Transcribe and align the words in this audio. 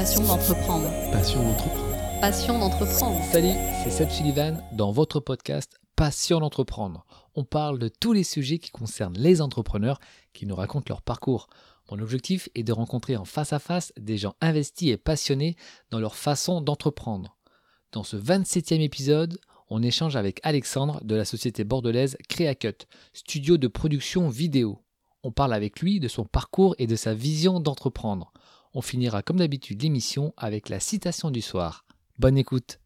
Passion 0.00 0.22
d'entreprendre. 0.22 0.88
Passion 1.12 1.42
d'entreprendre. 1.42 2.20
Passion 2.22 2.58
d'entreprendre. 2.58 3.22
Salut, 3.30 3.52
c'est 3.84 3.90
Seb 3.90 4.08
Sullivan 4.08 4.64
dans 4.72 4.92
votre 4.92 5.20
podcast 5.20 5.78
Passion 5.94 6.40
d'entreprendre. 6.40 7.04
On 7.34 7.44
parle 7.44 7.78
de 7.78 7.88
tous 7.88 8.14
les 8.14 8.24
sujets 8.24 8.58
qui 8.58 8.70
concernent 8.70 9.18
les 9.18 9.42
entrepreneurs 9.42 10.00
qui 10.32 10.46
nous 10.46 10.54
racontent 10.54 10.86
leur 10.88 11.02
parcours. 11.02 11.48
Mon 11.90 11.98
objectif 11.98 12.48
est 12.54 12.62
de 12.62 12.72
rencontrer 12.72 13.18
en 13.18 13.26
face 13.26 13.52
à 13.52 13.58
face 13.58 13.92
des 14.00 14.16
gens 14.16 14.32
investis 14.40 14.90
et 14.90 14.96
passionnés 14.96 15.54
dans 15.90 16.00
leur 16.00 16.16
façon 16.16 16.62
d'entreprendre. 16.62 17.36
Dans 17.92 18.02
ce 18.02 18.16
27e 18.16 18.80
épisode, 18.80 19.38
on 19.68 19.82
échange 19.82 20.16
avec 20.16 20.40
Alexandre 20.44 21.04
de 21.04 21.14
la 21.14 21.26
société 21.26 21.62
bordelaise 21.62 22.16
Creacut, 22.26 22.86
studio 23.12 23.58
de 23.58 23.68
production 23.68 24.30
vidéo. 24.30 24.78
On 25.22 25.30
parle 25.30 25.52
avec 25.52 25.80
lui 25.80 26.00
de 26.00 26.08
son 26.08 26.24
parcours 26.24 26.74
et 26.78 26.86
de 26.86 26.96
sa 26.96 27.12
vision 27.12 27.60
d'entreprendre. 27.60 28.32
On 28.72 28.82
finira 28.82 29.22
comme 29.22 29.38
d'habitude 29.38 29.82
l'émission 29.82 30.32
avec 30.36 30.68
la 30.68 30.78
citation 30.78 31.32
du 31.32 31.40
soir. 31.40 31.84
Bonne 32.20 32.38
écoute. 32.38 32.78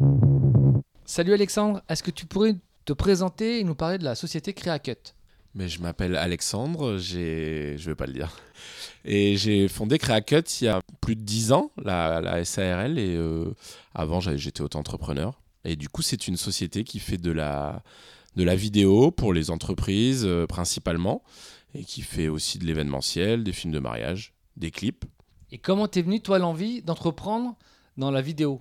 Salut 1.04 1.34
Alexandre, 1.34 1.82
est-ce 1.90 2.02
que 2.02 2.10
tu 2.10 2.24
pourrais 2.24 2.56
te 2.86 2.94
présenter 2.94 3.60
et 3.60 3.64
nous 3.64 3.74
parler 3.74 3.98
de 3.98 4.04
la 4.04 4.14
société 4.14 4.54
Creacut? 4.54 5.12
Mais 5.54 5.68
je 5.68 5.82
m'appelle 5.82 6.16
Alexandre, 6.16 6.96
j'ai... 6.96 7.76
je 7.76 7.90
vais 7.90 7.94
pas 7.94 8.06
le 8.06 8.14
dire. 8.14 8.34
Et 9.04 9.36
j'ai 9.36 9.68
fondé 9.68 9.98
Creacut 9.98 10.62
il 10.62 10.64
y 10.64 10.68
a 10.68 10.80
plus 11.02 11.16
de 11.16 11.20
10 11.20 11.52
ans, 11.52 11.70
la, 11.76 12.22
la 12.22 12.42
SARL, 12.46 12.98
et 12.98 13.14
euh, 13.14 13.52
avant 13.94 14.20
j'étais 14.20 14.62
auto-entrepreneur. 14.62 15.38
Et 15.66 15.76
du 15.76 15.90
coup, 15.90 16.00
c'est 16.00 16.28
une 16.28 16.38
société 16.38 16.84
qui 16.84 16.98
fait 16.98 17.18
de 17.18 17.30
la, 17.30 17.82
de 18.36 18.42
la 18.42 18.56
vidéo 18.56 19.10
pour 19.10 19.34
les 19.34 19.50
entreprises 19.50 20.24
euh, 20.24 20.46
principalement, 20.46 21.22
et 21.74 21.84
qui 21.84 22.00
fait 22.00 22.28
aussi 22.28 22.58
de 22.58 22.64
l'événementiel, 22.64 23.44
des 23.44 23.52
films 23.52 23.72
de 23.74 23.80
mariage, 23.80 24.32
des 24.56 24.70
clips. 24.70 25.04
Et 25.54 25.58
comment 25.58 25.86
t'es 25.86 26.02
venu, 26.02 26.20
toi, 26.20 26.40
l'envie 26.40 26.82
d'entreprendre 26.82 27.54
dans 27.96 28.10
la 28.10 28.20
vidéo? 28.20 28.60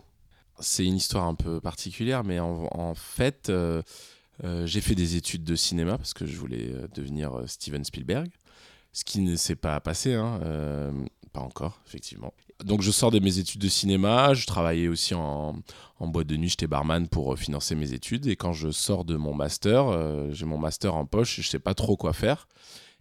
C'est 0.59 0.85
une 0.85 0.97
histoire 0.97 1.25
un 1.25 1.34
peu 1.34 1.59
particulière, 1.59 2.23
mais 2.23 2.40
en, 2.40 2.93
fait, 2.93 3.49
euh, 3.49 3.81
euh, 4.43 4.68
j'ai 4.68 4.79
fait 4.79 4.93
des 4.93 5.15
études 5.15 5.43
de 5.43 5.55
cinéma 5.55 5.98
parce 5.98 6.13
que 6.13 6.27
je 6.27 6.37
voulais 6.37 6.70
euh, 6.70 6.87
devenir 6.93 7.31
Steven 7.48 7.84
Spielberg, 7.84 8.29
ce 8.91 9.03
qui 9.03 9.21
ne 9.21 9.35
s'est 9.35 9.55
pas 9.55 9.79
passé, 9.79 10.13
hein, 10.13 10.40
pas 11.31 11.41
encore, 11.41 11.81
effectivement. 11.87 12.31
Donc 12.63 12.84
je 12.84 12.91
sors 12.91 13.09
de 13.09 13.18
mes 13.18 13.40
études 13.40 13.62
de 13.62 13.70
cinéma, 13.70 14.35
je 14.35 14.46
travaillais 14.46 14.87
aussi 14.87 15.15
en, 15.15 15.63
boîte 15.99 16.27
de 16.27 16.37
nuit, 16.37 16.49
j'étais 16.49 16.68
barman 16.68 17.07
pour 17.07 17.40
financer 17.40 17.73
mes 17.73 17.93
études, 17.93 18.27
et 18.27 18.35
quand 18.35 18.53
je 18.53 18.70
sors 18.70 19.03
de 19.03 19.15
mon 19.15 19.34
master, 19.34 20.31
j'ai 20.31 20.46
mon 20.46 20.59
master 20.59 20.93
en 20.93 21.07
poche, 21.07 21.41
je 21.41 21.49
sais 21.49 21.57
pas 21.57 21.73
trop 21.73 21.98
quoi 21.98 22.13
faire. 22.13 22.48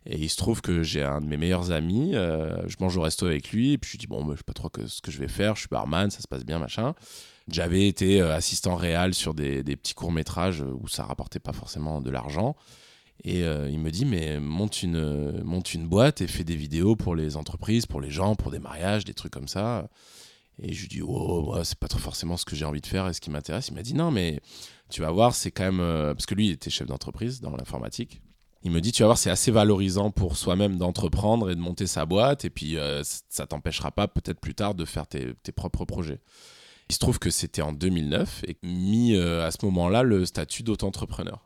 Et 0.06 0.18
il 0.18 0.28
se 0.28 0.36
trouve 0.36 0.60
que 0.62 0.82
j'ai 0.82 1.02
un 1.02 1.20
de 1.20 1.26
mes 1.26 1.36
meilleurs 1.36 1.70
amis, 1.70 2.16
euh, 2.16 2.66
je 2.68 2.76
mange 2.80 2.96
au 2.96 3.02
resto 3.02 3.26
avec 3.26 3.52
lui, 3.52 3.72
et 3.72 3.78
puis 3.78 3.92
je 3.92 3.98
dis, 3.98 4.06
bon, 4.08 4.24
bah, 4.24 4.32
je 4.34 4.38
sais 4.38 4.44
pas 4.44 4.52
trop 4.52 4.68
que- 4.68 4.86
ce 4.88 5.00
que 5.00 5.10
je 5.12 5.18
vais 5.18 5.28
faire, 5.28 5.54
je 5.54 5.60
suis 5.60 5.68
barman, 5.68 6.10
ça 6.10 6.20
se 6.20 6.26
passe 6.28 6.44
bien, 6.44 6.58
machin. 6.58 6.94
J'avais 7.48 7.86
été 7.86 8.20
euh, 8.20 8.34
assistant 8.34 8.74
réel 8.74 9.14
sur 9.14 9.32
des, 9.34 9.62
petits 9.62 9.94
courts-métrages 9.94 10.60
où 10.62 10.88
ça 10.88 11.04
rapportait 11.04 11.38
pas 11.40 11.52
forcément 11.52 12.00
de 12.00 12.10
l'argent. 12.10 12.56
Et 13.24 13.44
euh, 13.44 13.68
il 13.70 13.78
me 13.78 13.90
dit, 13.92 14.04
mais 14.04 14.40
monte 14.40 14.82
une, 14.82 14.96
euh, 14.96 15.44
monte 15.44 15.74
une 15.74 15.86
boîte 15.86 16.20
et 16.20 16.26
fais 16.26 16.42
des 16.44 16.56
vidéos 16.56 16.96
pour 16.96 17.14
les 17.14 17.36
entreprises, 17.36 17.86
pour 17.86 18.00
les 18.00 18.10
gens, 18.10 18.34
pour 18.34 18.50
des 18.50 18.58
mariages, 18.58 19.04
des 19.04 19.14
trucs 19.14 19.32
comme 19.32 19.46
ça. 19.48 19.88
Et 20.60 20.72
je 20.72 20.80
lui 20.82 20.88
dis, 20.88 21.02
oh, 21.02 21.56
c'est 21.62 21.78
pas 21.78 21.88
trop 21.88 21.98
forcément 22.00 22.36
ce 22.36 22.44
que 22.44 22.56
j'ai 22.56 22.64
envie 22.64 22.80
de 22.80 22.86
faire 22.86 23.06
et 23.08 23.12
ce 23.12 23.20
qui 23.20 23.30
m'intéresse. 23.30 23.68
Il 23.68 23.74
m'a 23.74 23.82
dit, 23.82 23.94
non, 23.94 24.10
mais 24.10 24.40
tu 24.90 25.00
vas 25.00 25.10
voir, 25.12 25.34
c'est 25.34 25.50
quand 25.52 25.64
même. 25.64 25.80
euh, 25.80 26.14
Parce 26.14 26.26
que 26.26 26.34
lui, 26.34 26.48
il 26.48 26.52
était 26.52 26.70
chef 26.70 26.86
d'entreprise 26.88 27.40
dans 27.40 27.56
l'informatique. 27.56 28.20
Il 28.64 28.70
me 28.70 28.80
dit, 28.80 28.92
tu 28.92 29.02
vas 29.02 29.08
voir, 29.08 29.18
c'est 29.18 29.30
assez 29.30 29.50
valorisant 29.50 30.10
pour 30.10 30.36
soi-même 30.36 30.76
d'entreprendre 30.76 31.50
et 31.50 31.54
de 31.54 31.60
monter 31.60 31.86
sa 31.86 32.06
boîte. 32.06 32.44
Et 32.44 32.50
puis, 32.50 32.76
euh, 32.76 33.02
ça 33.28 33.46
t'empêchera 33.46 33.90
pas, 33.90 34.06
peut-être 34.08 34.40
plus 34.40 34.54
tard, 34.54 34.74
de 34.74 34.84
faire 34.84 35.06
tes, 35.06 35.34
tes 35.42 35.52
propres 35.52 35.84
projets. 35.84 36.20
Il 36.88 36.94
se 36.94 36.98
trouve 36.98 37.18
que 37.18 37.30
c'était 37.30 37.62
en 37.62 37.72
2009 37.72 38.44
et 38.46 38.56
mis 38.62 39.14
euh, 39.14 39.46
à 39.46 39.50
ce 39.50 39.64
moment-là 39.64 40.02
le 40.02 40.24
statut 40.24 40.62
d'auto-entrepreneur. 40.62 41.40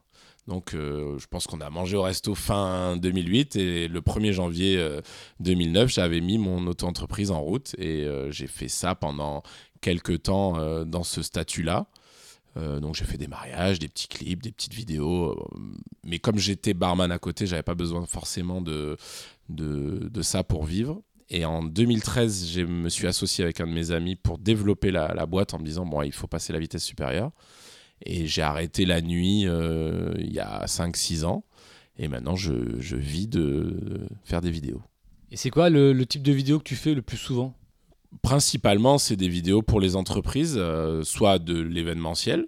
Donc, 0.46 0.74
euh, 0.74 1.18
je 1.18 1.26
pense 1.26 1.46
qu'on 1.46 1.60
a 1.60 1.70
mangé 1.70 1.96
au 1.96 2.02
resto 2.02 2.34
fin 2.34 2.96
2008 2.96 3.56
et 3.56 3.88
le 3.88 4.00
1er 4.00 4.32
janvier 4.32 4.76
euh, 4.78 5.00
2009, 5.40 5.90
j'avais 5.90 6.20
mis 6.20 6.38
mon 6.38 6.66
auto-entreprise 6.68 7.30
en 7.32 7.40
route 7.40 7.74
et 7.78 8.04
euh, 8.04 8.30
j'ai 8.30 8.46
fait 8.46 8.68
ça 8.68 8.94
pendant 8.94 9.42
quelques 9.80 10.22
temps 10.22 10.58
euh, 10.58 10.84
dans 10.84 11.02
ce 11.02 11.22
statut-là. 11.22 11.86
Euh, 12.56 12.80
donc 12.80 12.94
j'ai 12.94 13.04
fait 13.04 13.18
des 13.18 13.28
mariages, 13.28 13.78
des 13.78 13.88
petits 13.88 14.08
clips, 14.08 14.42
des 14.42 14.52
petites 14.52 14.74
vidéos. 14.74 15.32
euh, 15.32 15.58
mais 16.04 16.18
comme 16.18 16.38
j'étais 16.38 16.74
barman 16.74 17.10
à 17.10 17.18
côté, 17.18 17.46
j'avais 17.46 17.62
pas 17.62 17.74
besoin 17.74 18.06
forcément 18.06 18.60
de, 18.60 18.96
de, 19.48 20.22
ça 20.22 20.42
pour 20.42 20.64
vivre. 20.64 21.02
Et 21.28 21.44
en 21.44 21.62
2013, 21.62 22.50
je 22.52 22.60
me 22.62 22.88
suis 22.88 23.06
associé 23.06 23.44
avec 23.44 23.60
un 23.60 23.66
de 23.66 23.72
mes 23.72 23.90
amis 23.90 24.16
pour 24.16 24.38
développer 24.38 24.90
la, 24.90 25.26
boîte 25.26 25.54
en 25.54 25.58
me 25.58 25.64
disant, 25.64 25.84
bon, 25.84 26.02
il 26.02 26.12
faut 26.12 26.28
passer 26.28 26.52
la 26.52 26.58
vitesse 26.58 26.84
supérieure. 26.84 27.32
Et 28.04 28.26
j'ai 28.26 28.42
arrêté 28.42 28.84
la 28.84 29.00
nuit 29.00 29.46
euh, 29.46 30.14
il 30.18 30.32
y 30.32 30.38
a 30.38 30.64
5-6 30.66 31.24
ans. 31.24 31.44
Et 31.98 32.08
maintenant, 32.08 32.36
je, 32.36 32.78
je 32.78 32.96
vis 32.96 33.26
de 33.26 34.06
faire 34.24 34.40
des 34.40 34.50
vidéos. 34.50 34.82
Et 35.30 35.36
c'est 35.36 35.50
quoi 35.50 35.70
le 35.70 36.06
type 36.06 36.22
de 36.22 36.32
vidéo 36.32 36.58
que 36.58 36.64
tu 36.64 36.76
fais 36.76 36.94
le 36.94 37.02
plus 37.02 37.16
souvent? 37.16 37.54
Principalement, 38.22 38.98
c'est 38.98 39.16
des 39.16 39.28
vidéos 39.28 39.62
pour 39.62 39.80
les 39.80 39.96
entreprises, 39.96 40.56
euh, 40.58 41.02
soit 41.02 41.38
de 41.38 41.60
l'événementiel, 41.60 42.46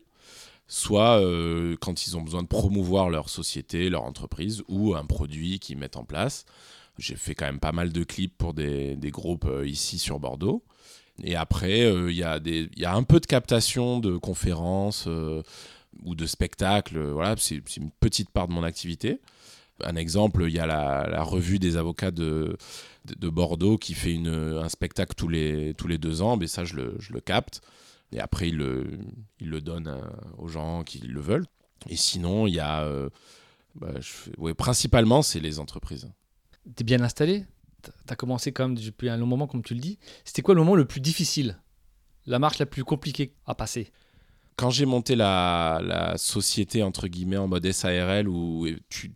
soit 0.67 1.21
euh, 1.21 1.77
quand 1.81 2.07
ils 2.07 2.17
ont 2.17 2.23
besoin 2.23 2.43
de 2.43 2.49
promouvoir 2.49 3.11
leur 3.11 3.29
société, 3.29 3.89
leur 3.91 4.03
entreprise 4.03 4.63
ou 4.69 4.95
un 4.95 5.05
produit 5.05 5.59
qu'ils 5.59 5.79
mettent 5.79 5.97
en 5.97 6.05
place. 6.05 6.45
J'ai 6.99 7.17
fait 7.17 7.35
quand 7.35 7.47
même 7.47 7.61
pas 7.61 7.73
mal 7.73 7.93
de 7.93 8.05
clips 8.05 8.37
pour 8.37 8.55
des, 8.55 8.97
groupes 9.05 9.47
euh, 9.47 9.67
ici 9.67 9.99
sur 9.99 10.19
Bordeaux. 10.19 10.65
Et 11.23 11.37
après, 11.37 11.81
il 11.81 12.13
y, 12.13 12.81
y 12.81 12.85
a 12.85 12.95
un 12.95 13.03
peu 13.03 13.19
de 13.19 13.27
captation 13.27 13.99
de 13.99 14.17
conférences 14.17 15.09
ou 16.05 16.15
de 16.15 16.27
spectacles. 16.27 17.01
Voilà, 17.11 17.35
c'est 17.37 17.61
une 17.77 17.91
petite 17.91 18.31
part 18.31 18.47
de 18.47 18.53
mon 18.53 18.63
activité. 18.63 19.21
Un 19.85 19.97
exemple, 19.97 20.45
il 20.47 20.55
y 20.55 20.59
a 20.59 20.67
la, 20.67 21.23
revue 21.23 21.59
des 21.59 21.77
avocats 21.77 22.11
de, 22.11 22.57
de, 23.05 23.15
de 23.15 23.29
Bordeaux 23.29 23.79
qui 23.79 23.95
fait 23.95 24.17
un 24.27 24.69
spectacle 24.69 25.15
tous 25.15 25.29
les, 25.29 25.75
tous 25.75 25.89
les 25.89 25.99
deux 25.99 26.23
ans. 26.23 26.37
Mais 26.37 26.47
ça, 26.47 26.65
je 26.65 26.75
le, 26.75 27.21
capte. 27.21 27.61
Et 28.13 28.21
après, 28.21 28.49
il 28.49 28.57
le, 28.57 28.87
il 29.41 29.51
donne 29.61 29.89
euh, 29.89 30.01
aux 30.39 30.49
gens 30.49 30.83
qui 30.83 30.99
le 30.99 31.21
veulent. 31.21 31.47
Et 31.89 31.97
sinon, 31.97 32.47
il 32.47 32.55
y 32.55 32.61
a. 32.61 32.83
euh, 32.83 33.09
bah, 33.75 33.93
principalement, 34.57 35.23
c'est 35.23 35.41
les 35.41 35.59
entreprises. 35.59 36.11
T'es 36.75 36.85
bien 36.85 37.01
installé? 37.03 37.45
T'as- 37.83 37.93
T'as 38.07 38.17
commencé 38.17 38.53
quand 38.53 38.67
même 38.69 38.77
depuis 38.79 39.09
un 39.09 39.17
long 39.17 39.27
moment, 39.27 39.47
comme 39.47 39.63
tu 39.63 39.75
le 39.75 39.81
dis. 39.81 39.99
C'était 40.25 40.43
quoi 40.43 40.55
le 40.55 40.61
moment 40.61 40.75
le 40.75 40.85
plus 40.87 41.01
difficile? 41.01 41.59
La 42.27 42.39
marche 42.39 42.59
la 42.59 42.67
plus 42.67 42.85
compliquée 42.85 43.35
à 43.47 43.55
passer? 43.55 43.93
Quand 44.59 44.71
j'ai 44.71 44.87
monté 44.87 45.15
la, 45.15 46.15
société 46.17 46.83
entre 46.83 47.07
guillemets 47.07 47.37
en 47.37 47.47
mode 47.47 47.71
SARL 47.71 48.29
où 48.29 48.67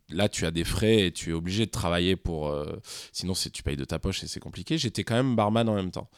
là 0.08 0.28
tu 0.28 0.46
as 0.46 0.52
des 0.52 0.62
frais 0.62 1.06
et 1.06 1.12
tu 1.12 1.30
es 1.30 1.32
obligé 1.32 1.66
de 1.66 1.70
travailler 1.70 2.14
pour 2.14 2.48
euh, 2.48 2.64
sinon 3.12 3.34
tu 3.52 3.62
payes 3.64 3.76
de 3.76 3.84
ta 3.84 3.98
poche 3.98 4.22
et 4.22 4.28
c'est 4.28 4.40
compliqué 4.40 4.78
j'étais 4.78 5.02
quand 5.02 5.16
même 5.16 5.34
barman 5.34 5.68
en 5.68 5.74
même 5.74 5.90
temps. 5.90 6.08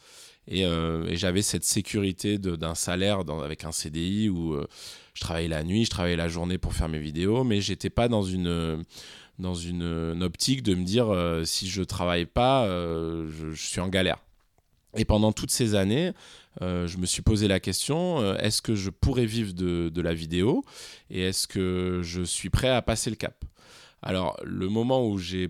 Et, 0.47 0.63
euh, 0.63 1.15
j'avais 1.15 1.41
cette 1.41 1.63
sécurité 1.63 2.37
d'un 2.37 2.75
salaire 2.75 3.21
avec 3.43 3.65
un 3.65 3.71
CDI 3.71 4.29
où 4.29 4.53
euh, 4.53 4.67
je 5.15 5.21
travaillais 5.21 5.47
la 5.47 5.63
nuit 5.63 5.85
je 5.85 5.89
travaillais 5.89 6.15
la 6.15 6.27
journée 6.27 6.59
pour 6.59 6.73
faire 6.73 6.87
mes 6.87 6.99
vidéos 6.99 7.43
mais 7.43 7.61
j'étais 7.61 7.89
pas 7.89 8.07
dans 8.07 8.21
une 8.21 8.85
dans 9.39 9.55
une, 9.55 10.21
optique 10.21 10.61
de 10.61 10.75
me 10.75 10.83
dire 10.83 11.11
si 11.45 11.67
je 11.67 11.81
travaille 11.81 12.27
pas 12.27 12.67
je 12.67 13.55
suis 13.55 13.81
en 13.81 13.87
galère 13.87 14.24
et 14.95 15.05
pendant 15.05 15.31
toutes 15.31 15.51
ces 15.51 15.75
années, 15.75 16.11
euh, 16.61 16.87
je 16.87 16.97
me 16.97 17.05
suis 17.05 17.21
posé 17.21 17.47
la 17.47 17.59
question 17.59 18.21
euh, 18.21 18.37
est-ce 18.37 18.61
que 18.61 18.75
je 18.75 18.89
pourrais 18.89 19.25
vivre 19.25 19.53
de, 19.53 20.01
la 20.01 20.13
vidéo 20.13 20.63
et 21.09 21.23
est-ce 21.23 21.47
que 21.47 21.99
je 22.03 22.21
suis 22.21 22.49
prêt 22.49 22.69
à 22.69 22.81
passer 22.81 23.09
le 23.09 23.15
cap? 23.15 23.43
Alors, 24.01 24.37
le 24.43 24.69
moment 24.69 25.07
où 25.07 25.17
j'ai 25.17 25.49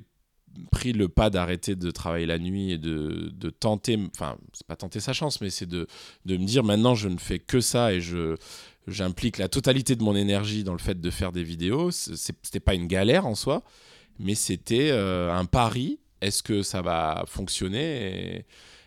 pris 0.72 0.94
le 0.94 1.10
pas 1.10 1.30
d'arrêter 1.30 1.76
de 1.76 1.92
travailler 1.92 2.26
la 2.26 2.40
nuit 2.40 2.72
et 2.72 2.78
de, 2.78 3.50
tenter, 3.60 4.00
enfin, 4.14 4.38
c'est 4.54 4.66
pas 4.66 4.78
tenter 4.78 5.00
sa 5.00 5.14
chance, 5.14 5.42
mais 5.42 5.50
c'est 5.50 5.68
de, 5.68 5.88
me 6.26 6.46
dire 6.46 6.64
maintenant 6.64 6.96
je 6.96 7.10
ne 7.10 7.18
fais 7.18 7.40
que 7.40 7.62
ça 7.62 7.94
et 7.94 8.02
je 8.02 8.36
j'implique 8.88 9.40
la 9.40 9.50
totalité 9.50 9.96
de 9.96 10.04
mon 10.04 10.16
énergie 10.16 10.64
dans 10.64 10.74
le 10.74 10.80
fait 10.80 11.02
de 11.02 11.10
faire 11.10 11.32
des 11.32 11.44
vidéos. 11.44 11.90
C'était 11.92 12.60
pas 12.60 12.76
une 12.76 12.86
galère 12.88 13.26
en 13.26 13.34
soi, 13.34 13.64
mais 14.20 14.36
c'était 14.36 14.92
euh, 14.92 15.34
un 15.34 15.46
pari. 15.46 16.00
Est-ce 16.22 16.44
que 16.44 16.62
ça 16.62 16.82
va 16.82 17.26
fonctionner 17.28 18.46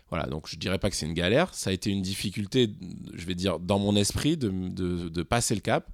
voilà, 0.09 0.25
donc 0.27 0.47
je 0.47 0.57
dirais 0.57 0.79
pas 0.79 0.89
que 0.89 0.95
c'est 0.95 1.05
une 1.05 1.13
galère. 1.13 1.53
Ça 1.53 1.69
a 1.69 1.73
été 1.73 1.89
une 1.91 2.01
difficulté, 2.01 2.69
je 3.13 3.25
vais 3.25 3.35
dire, 3.35 3.59
dans 3.59 3.79
mon 3.79 3.95
esprit 3.95 4.37
de, 4.37 4.49
de, 4.49 5.09
de 5.09 5.23
passer 5.23 5.55
le 5.55 5.61
cap. 5.61 5.89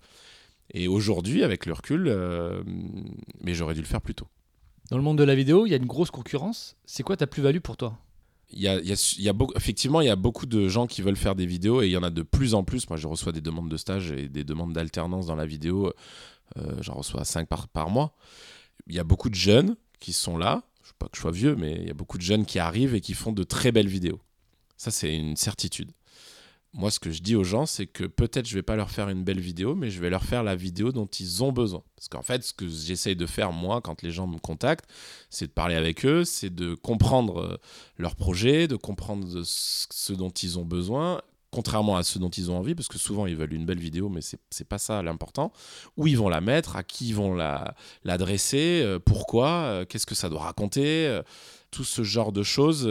Et 0.73 0.87
aujourd'hui, 0.87 1.43
avec 1.43 1.65
le 1.65 1.73
recul, 1.73 2.05
euh, 2.07 2.63
mais 3.41 3.53
j'aurais 3.53 3.73
dû 3.75 3.81
le 3.81 3.85
faire 3.85 4.01
plus 4.01 4.15
tôt. 4.15 4.27
Dans 4.89 4.97
le 4.97 5.03
monde 5.03 5.17
de 5.17 5.23
la 5.23 5.35
vidéo, 5.35 5.65
il 5.65 5.69
y 5.69 5.73
a 5.73 5.77
une 5.77 5.85
grosse 5.85 6.11
concurrence. 6.11 6.75
C'est 6.85 7.03
quoi 7.03 7.17
ta 7.17 7.27
plus-value 7.27 7.59
pour 7.59 7.77
toi? 7.77 7.97
Il 8.51 8.61
y 8.61 8.67
a, 8.67 8.79
il 8.79 8.85
y 8.87 8.91
a- 8.93 9.15
il 9.17 9.23
y 9.23 9.29
a 9.29 9.33
beaucoup, 9.33 9.53
effectivement, 9.55 10.01
il 10.01 10.07
y 10.07 10.09
a 10.11 10.15
beaucoup 10.15 10.45
de 10.45 10.67
gens 10.67 10.85
qui 10.87 11.01
veulent 11.01 11.15
faire 11.17 11.35
des 11.35 11.45
vidéos 11.47 11.81
et 11.81 11.87
il 11.87 11.91
y 11.91 11.97
en 11.97 12.03
a 12.03 12.09
de 12.11 12.21
plus 12.21 12.53
en 12.53 12.63
plus. 12.63 12.87
Moi, 12.89 12.97
je 12.97 13.07
reçois 13.07 13.31
des 13.31 13.41
demandes 13.41 13.69
de 13.69 13.77
stage 13.77 14.11
et 14.11 14.27
des 14.29 14.43
demandes 14.43 14.73
d'alternance 14.73 15.25
dans 15.27 15.35
la 15.35 15.45
vidéo. 15.45 15.91
Euh, 16.57 16.77
J'en 16.81 16.93
reçois 16.93 17.25
5 17.25 17.47
par, 17.47 17.67
par 17.67 17.89
mois. 17.89 18.15
Il 18.87 18.95
y 18.95 18.99
a 18.99 19.03
beaucoup 19.03 19.29
de 19.29 19.35
jeunes 19.35 19.75
qui 19.99 20.13
sont 20.13 20.37
là. 20.37 20.63
Pas 20.99 21.07
que 21.07 21.17
je 21.17 21.21
sois 21.21 21.31
vieux, 21.31 21.55
mais 21.55 21.73
il 21.73 21.87
y 21.87 21.91
a 21.91 21.93
beaucoup 21.93 22.17
de 22.17 22.23
jeunes 22.23 22.45
qui 22.45 22.59
arrivent 22.59 22.95
et 22.95 23.01
qui 23.01 23.13
font 23.13 23.31
de 23.31 23.43
très 23.43 23.71
belles 23.71 23.87
vidéos. 23.87 24.21
Ça, 24.77 24.91
c'est 24.91 25.15
une 25.15 25.35
certitude. 25.35 25.91
Moi, 26.73 26.91
ce 26.91 26.99
que 26.99 27.09
je 27.09 27.21
dis 27.21 27.37
aux 27.37 27.45
gens, 27.45 27.65
c'est 27.65 27.87
que 27.87 28.03
peut-être 28.03 28.47
je 28.47 28.53
vais 28.53 28.61
pas 28.61 28.75
leur 28.75 28.91
faire 28.91 29.07
une 29.07 29.23
belle 29.23 29.39
vidéo, 29.39 29.75
mais 29.75 29.89
je 29.89 30.01
vais 30.01 30.09
leur 30.09 30.25
faire 30.25 30.43
la 30.43 30.57
vidéo 30.57 30.91
dont 30.91 31.05
ils 31.05 31.41
ont 31.41 31.53
besoin. 31.53 31.81
Parce 31.95 32.09
qu'en 32.09 32.21
fait, 32.21 32.43
ce 32.43 32.53
que 32.53 32.67
j'essaye 32.67 33.15
de 33.15 33.25
faire, 33.25 33.53
moi, 33.53 33.79
quand 33.79 34.01
les 34.01 34.11
gens 34.11 34.27
me 34.27 34.39
contactent, 34.39 34.89
c'est 35.29 35.47
de 35.47 35.51
parler 35.53 35.75
avec 35.75 36.05
eux, 36.05 36.25
c'est 36.25 36.53
de 36.53 36.75
comprendre 36.75 37.37
euh, 37.37 37.57
leur 37.97 38.17
projet, 38.17 38.67
de 38.67 38.75
comprendre 38.75 39.41
ce 39.45 40.13
dont 40.13 40.31
ils 40.31 40.59
ont 40.59 40.65
besoin, 40.65 41.21
contrairement 41.55 41.95
à 41.95 42.03
ceux 42.03 42.19
dont 42.19 42.29
ils 42.29 42.51
ont 42.51 42.57
envie, 42.57 42.75
parce 42.75 42.89
que 42.89 42.97
souvent 42.97 43.25
ils 43.27 43.35
veulent 43.37 43.53
une 43.53 43.65
belle 43.65 43.79
vidéo, 43.79 44.09
mais 44.09 44.19
c'est 44.21 44.67
pas 44.67 44.77
ça 44.77 45.01
l'important. 45.01 45.53
Où 45.95 46.05
ils 46.05 46.17
vont 46.17 46.27
la 46.27 46.41
mettre, 46.41 46.75
à 46.75 46.83
qui 46.83 47.07
ils 47.07 47.15
vont 47.15 47.33
l'adresser, 48.03 48.81
euh, 48.83 48.99
pourquoi, 48.99 49.47
euh, 49.47 49.85
qu'est-ce 49.85 50.05
que 50.05 50.15
ça 50.15 50.27
doit 50.27 50.41
raconter, 50.41 51.07
euh, 51.07 51.23
tout 51.71 51.85
ce 51.85 52.03
genre 52.03 52.33
de 52.33 52.43
choses 52.43 52.89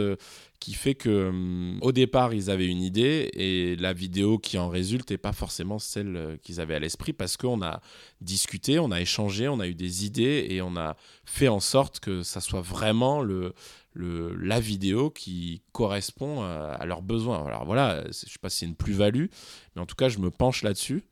qui 0.59 0.73
fait 0.73 0.93
que 0.95 1.29
hum, 1.29 1.79
au 1.81 1.91
départ 1.91 2.35
ils 2.35 2.51
avaient 2.51 2.67
une 2.67 2.83
idée 2.83 3.29
et 3.33 3.75
la 3.77 3.93
vidéo 3.93 4.37
qui 4.37 4.59
en 4.59 4.69
résulte 4.69 5.09
n'est 5.09 5.17
pas 5.17 5.33
forcément 5.33 5.79
celle 5.79 6.37
qu'ils 6.43 6.61
avaient 6.61 6.75
à 6.75 6.79
l'esprit 6.79 7.11
parce 7.11 7.35
qu'on 7.35 7.63
a 7.63 7.81
discuté, 8.21 8.77
on 8.77 8.91
a 8.91 9.01
échangé, 9.01 9.47
on 9.47 9.59
a 9.59 9.67
eu 9.67 9.73
des 9.73 10.05
idées 10.05 10.45
et 10.49 10.61
on 10.61 10.75
a 10.75 10.97
fait 11.23 11.47
en 11.47 11.59
sorte 11.59 11.99
que 11.99 12.21
ça 12.21 12.41
soit 12.41 12.61
vraiment 12.61 13.23
le, 13.23 13.53
la 13.95 14.59
vidéo 14.59 15.09
qui 15.09 15.61
correspond 15.71 16.43
à, 16.43 16.85
leurs 16.85 17.01
besoins. 17.01 17.45
Alors 17.45 17.65
voilà, 17.65 18.01
je 18.03 18.07
ne 18.07 18.11
sais 18.11 18.39
pas 18.41 18.49
si 18.49 18.59
c'est 18.59 18.65
une 18.65 18.75
plus-value, 18.75 19.27
mais 19.75 19.81
en 19.81 19.85
tout 19.85 19.95
cas, 19.95 20.09
je 20.09 20.19
me 20.19 20.29
penche 20.29 20.63
là-dessus. 20.63 21.03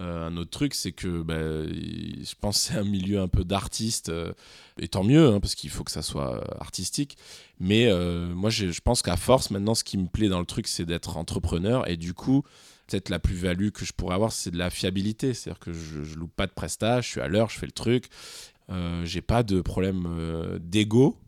Euh, 0.00 0.26
un 0.26 0.36
autre 0.36 0.50
truc, 0.50 0.74
c'est 0.74 0.92
que 0.92 1.22
bah, 1.22 1.38
je 1.38 2.34
pense 2.40 2.60
c'est 2.62 2.76
un 2.76 2.84
milieu 2.84 3.20
un 3.20 3.28
peu 3.28 3.44
d'artiste, 3.44 4.08
euh, 4.08 4.32
et 4.78 4.88
tant 4.88 5.04
mieux, 5.04 5.28
hein, 5.28 5.40
parce 5.40 5.54
qu'il 5.54 5.70
faut 5.70 5.84
que 5.84 5.90
ça 5.90 6.02
soit 6.02 6.42
artistique. 6.60 7.16
Mais 7.60 7.86
euh, 7.86 8.34
moi, 8.34 8.50
je, 8.50 8.80
pense 8.80 9.02
qu'à 9.02 9.16
force, 9.16 9.50
maintenant, 9.50 9.74
ce 9.74 9.84
qui 9.84 9.98
me 9.98 10.06
plaît 10.06 10.28
dans 10.28 10.40
le 10.40 10.46
truc, 10.46 10.66
c'est 10.66 10.84
d'être 10.84 11.16
entrepreneur, 11.16 11.88
et 11.88 11.96
du 11.96 12.12
coup, 12.14 12.42
peut-être 12.88 13.08
la 13.08 13.18
plus-value 13.20 13.70
que 13.70 13.84
je 13.84 13.92
pourrais 13.92 14.14
avoir, 14.16 14.32
c'est 14.32 14.50
de 14.50 14.58
la 14.58 14.70
fiabilité. 14.70 15.32
C'est-à-dire 15.32 15.60
que 15.60 15.72
je, 15.72 16.00
ne 16.00 16.16
loupe 16.16 16.34
pas 16.34 16.46
de 16.46 16.52
prestage, 16.52 17.06
je 17.06 17.10
suis 17.10 17.20
à 17.20 17.28
l'heure, 17.28 17.50
je 17.50 17.58
fais 17.58 17.66
le 17.66 17.72
truc. 17.72 18.06
j'ai 19.04 19.22
pas 19.22 19.42
de 19.42 19.60
problème 19.60 20.58
d'ego 20.60 21.18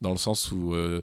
dans 0.00 0.10
le 0.10 0.16
sens 0.16 0.52
où 0.52 0.74
euh, 0.74 1.00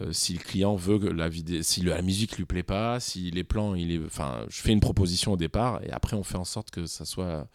euh, 0.00 0.12
si 0.12 0.34
le 0.34 0.38
client 0.40 0.74
veut 0.74 0.98
que 0.98 1.06
la 1.06 1.28
vidéo, 1.28 1.62
si 1.62 1.82
la 1.82 2.02
musique 2.02 2.38
lui 2.38 2.44
plaît 2.44 2.62
pas, 2.62 3.00
si 3.00 3.30
les 3.30 3.44
plans, 3.44 3.74
il 3.74 3.92
est, 3.92 4.04
enfin, 4.04 4.44
je 4.48 4.60
fais 4.60 4.72
une 4.72 4.80
proposition 4.80 5.32
au 5.32 5.36
départ 5.36 5.82
et 5.84 5.90
après 5.90 6.16
on 6.16 6.22
fait 6.22 6.38
en 6.38 6.44
sorte 6.44 6.70
que 6.70 6.86
ça 6.86 7.04
soit 7.04 7.46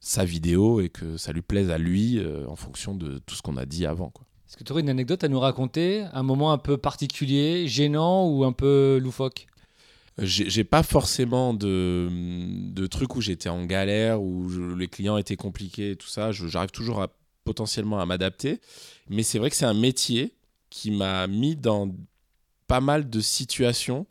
sa 0.00 0.24
vidéo 0.24 0.80
et 0.80 0.88
que 0.88 1.16
ça 1.16 1.32
lui 1.32 1.42
plaise 1.42 1.70
à 1.70 1.78
lui 1.78 2.18
euh, 2.18 2.46
en 2.46 2.56
fonction 2.56 2.94
de 2.94 3.18
tout 3.18 3.34
ce 3.34 3.42
qu'on 3.42 3.56
a 3.56 3.66
dit 3.66 3.86
avant. 3.86 4.10
Quoi. 4.10 4.24
Est-ce 4.48 4.56
que 4.56 4.64
tu 4.64 4.72
aurais 4.72 4.80
une 4.80 4.88
anecdote 4.88 5.24
à 5.24 5.28
nous 5.28 5.40
raconter, 5.40 6.04
un 6.12 6.22
moment 6.22 6.52
un 6.52 6.58
peu 6.58 6.78
particulier, 6.78 7.68
gênant 7.68 8.28
ou 8.28 8.44
un 8.44 8.52
peu 8.52 8.98
loufoque? 9.02 9.46
J'ai 10.20 10.64
pas 10.64 10.82
forcément 10.82 11.54
de, 11.54 12.08
de 12.10 12.86
trucs 12.88 13.14
où 13.14 13.20
j'étais 13.20 13.48
en 13.48 13.66
galère, 13.66 14.20
où 14.20 14.48
les 14.74 14.88
clients 14.88 15.16
étaient 15.16 15.36
compliqués 15.36 15.92
et 15.92 15.96
tout 15.96 16.08
ça. 16.08 16.32
J'arrive 16.32 16.72
toujours 16.72 17.00
à 17.02 17.08
potentiellement 17.48 17.98
à 17.98 18.04
m'adapter. 18.04 18.60
Mais 19.08 19.22
c'est 19.22 19.38
vrai 19.38 19.48
que 19.48 19.56
c'est 19.56 19.64
un 19.64 19.80
métier 19.88 20.34
qui 20.68 20.90
m'a 20.90 21.26
mis 21.26 21.56
dans 21.56 21.90
pas 22.66 22.82
mal 22.82 23.08
de 23.08 23.20
situations. 23.20 24.06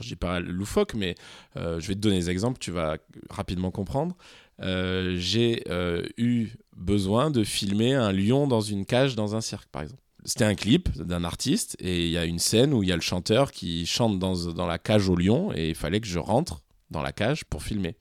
Je 0.00 0.08
dis 0.08 0.16
pas 0.16 0.40
loufoque, 0.40 0.92
mais 0.92 1.14
euh, 1.56 1.80
je 1.80 1.88
vais 1.88 1.94
te 1.94 2.00
donner 2.00 2.18
des 2.18 2.28
exemples, 2.28 2.58
tu 2.58 2.70
vas 2.70 2.98
rapidement 3.30 3.70
comprendre. 3.70 4.14
Euh, 4.60 5.16
j'ai 5.16 5.64
euh, 5.70 6.02
eu 6.18 6.50
besoin 6.76 7.30
de 7.30 7.44
filmer 7.44 7.94
un 7.94 8.12
lion 8.12 8.46
dans 8.46 8.60
une 8.60 8.84
cage 8.84 9.16
dans 9.16 9.34
un 9.34 9.40
cirque, 9.40 9.70
par 9.72 9.80
exemple. 9.80 10.02
C'était 10.26 10.44
un 10.44 10.54
clip 10.54 10.90
d'un 11.00 11.24
artiste 11.24 11.78
et 11.80 12.04
il 12.04 12.10
y 12.10 12.18
a 12.18 12.26
une 12.26 12.40
scène 12.40 12.74
où 12.74 12.82
il 12.82 12.90
y 12.90 12.92
a 12.92 12.96
le 12.96 13.00
chanteur 13.00 13.52
qui 13.52 13.86
chante 13.86 14.18
dans, 14.18 14.52
dans 14.52 14.66
la 14.66 14.76
cage 14.76 15.08
au 15.08 15.16
lion 15.16 15.50
et 15.54 15.70
il 15.70 15.74
fallait 15.74 16.00
que 16.00 16.08
je 16.08 16.18
rentre 16.18 16.60
dans 16.90 17.00
la 17.00 17.12
cage 17.12 17.46
pour 17.46 17.62
filmer. 17.62 17.96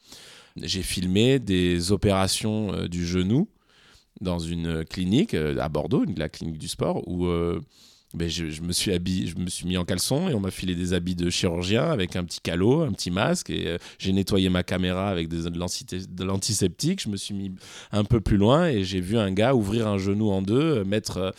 J'ai 0.57 0.83
filmé 0.83 1.39
des 1.39 1.93
opérations 1.93 2.87
du 2.87 3.05
genou 3.05 3.47
dans 4.21 4.39
une 4.39 4.85
clinique 4.85 5.33
euh, 5.33 5.57
à 5.59 5.69
Bordeaux, 5.69 6.05
la 6.15 6.29
clinique 6.29 6.57
du 6.57 6.67
sport, 6.67 7.07
où 7.07 7.25
euh, 7.25 7.59
ben, 8.13 8.29
je, 8.29 8.61
me 8.61 8.71
suis 8.71 8.93
habillé, 8.93 9.27
je 9.27 9.37
me 9.37 9.49
suis 9.49 9.67
mis 9.67 9.77
en 9.77 9.83
caleçon 9.83 10.29
et 10.29 10.33
on 10.33 10.39
m'a 10.39 10.51
filé 10.51 10.73
des 10.73 10.93
habits 10.93 11.15
de 11.15 11.29
chirurgien 11.29 11.83
avec 11.83 12.15
un 12.15 12.23
petit 12.23 12.39
calot, 12.39 12.81
un 12.83 12.91
petit 12.91 13.11
masque 13.11 13.49
et 13.49 13.67
euh, 13.67 13.77
j'ai 13.99 14.13
nettoyé 14.13 14.49
ma 14.49 14.63
caméra 14.63 15.09
avec 15.09 15.27
de 15.27 16.23
l'antiseptique. 16.23 17.01
Je 17.01 17.09
me 17.09 17.17
suis 17.17 17.33
mis 17.33 17.51
un 17.91 18.05
peu 18.05 18.21
plus 18.21 18.37
loin 18.37 18.67
et 18.67 18.83
j'ai 18.83 19.01
vu 19.01 19.17
un 19.17 19.31
gars 19.31 19.53
ouvrir 19.53 19.87
un 19.87 19.97
genou 19.97 20.31
en 20.31 20.41
deux, 20.41 20.83
mettre 20.85 21.33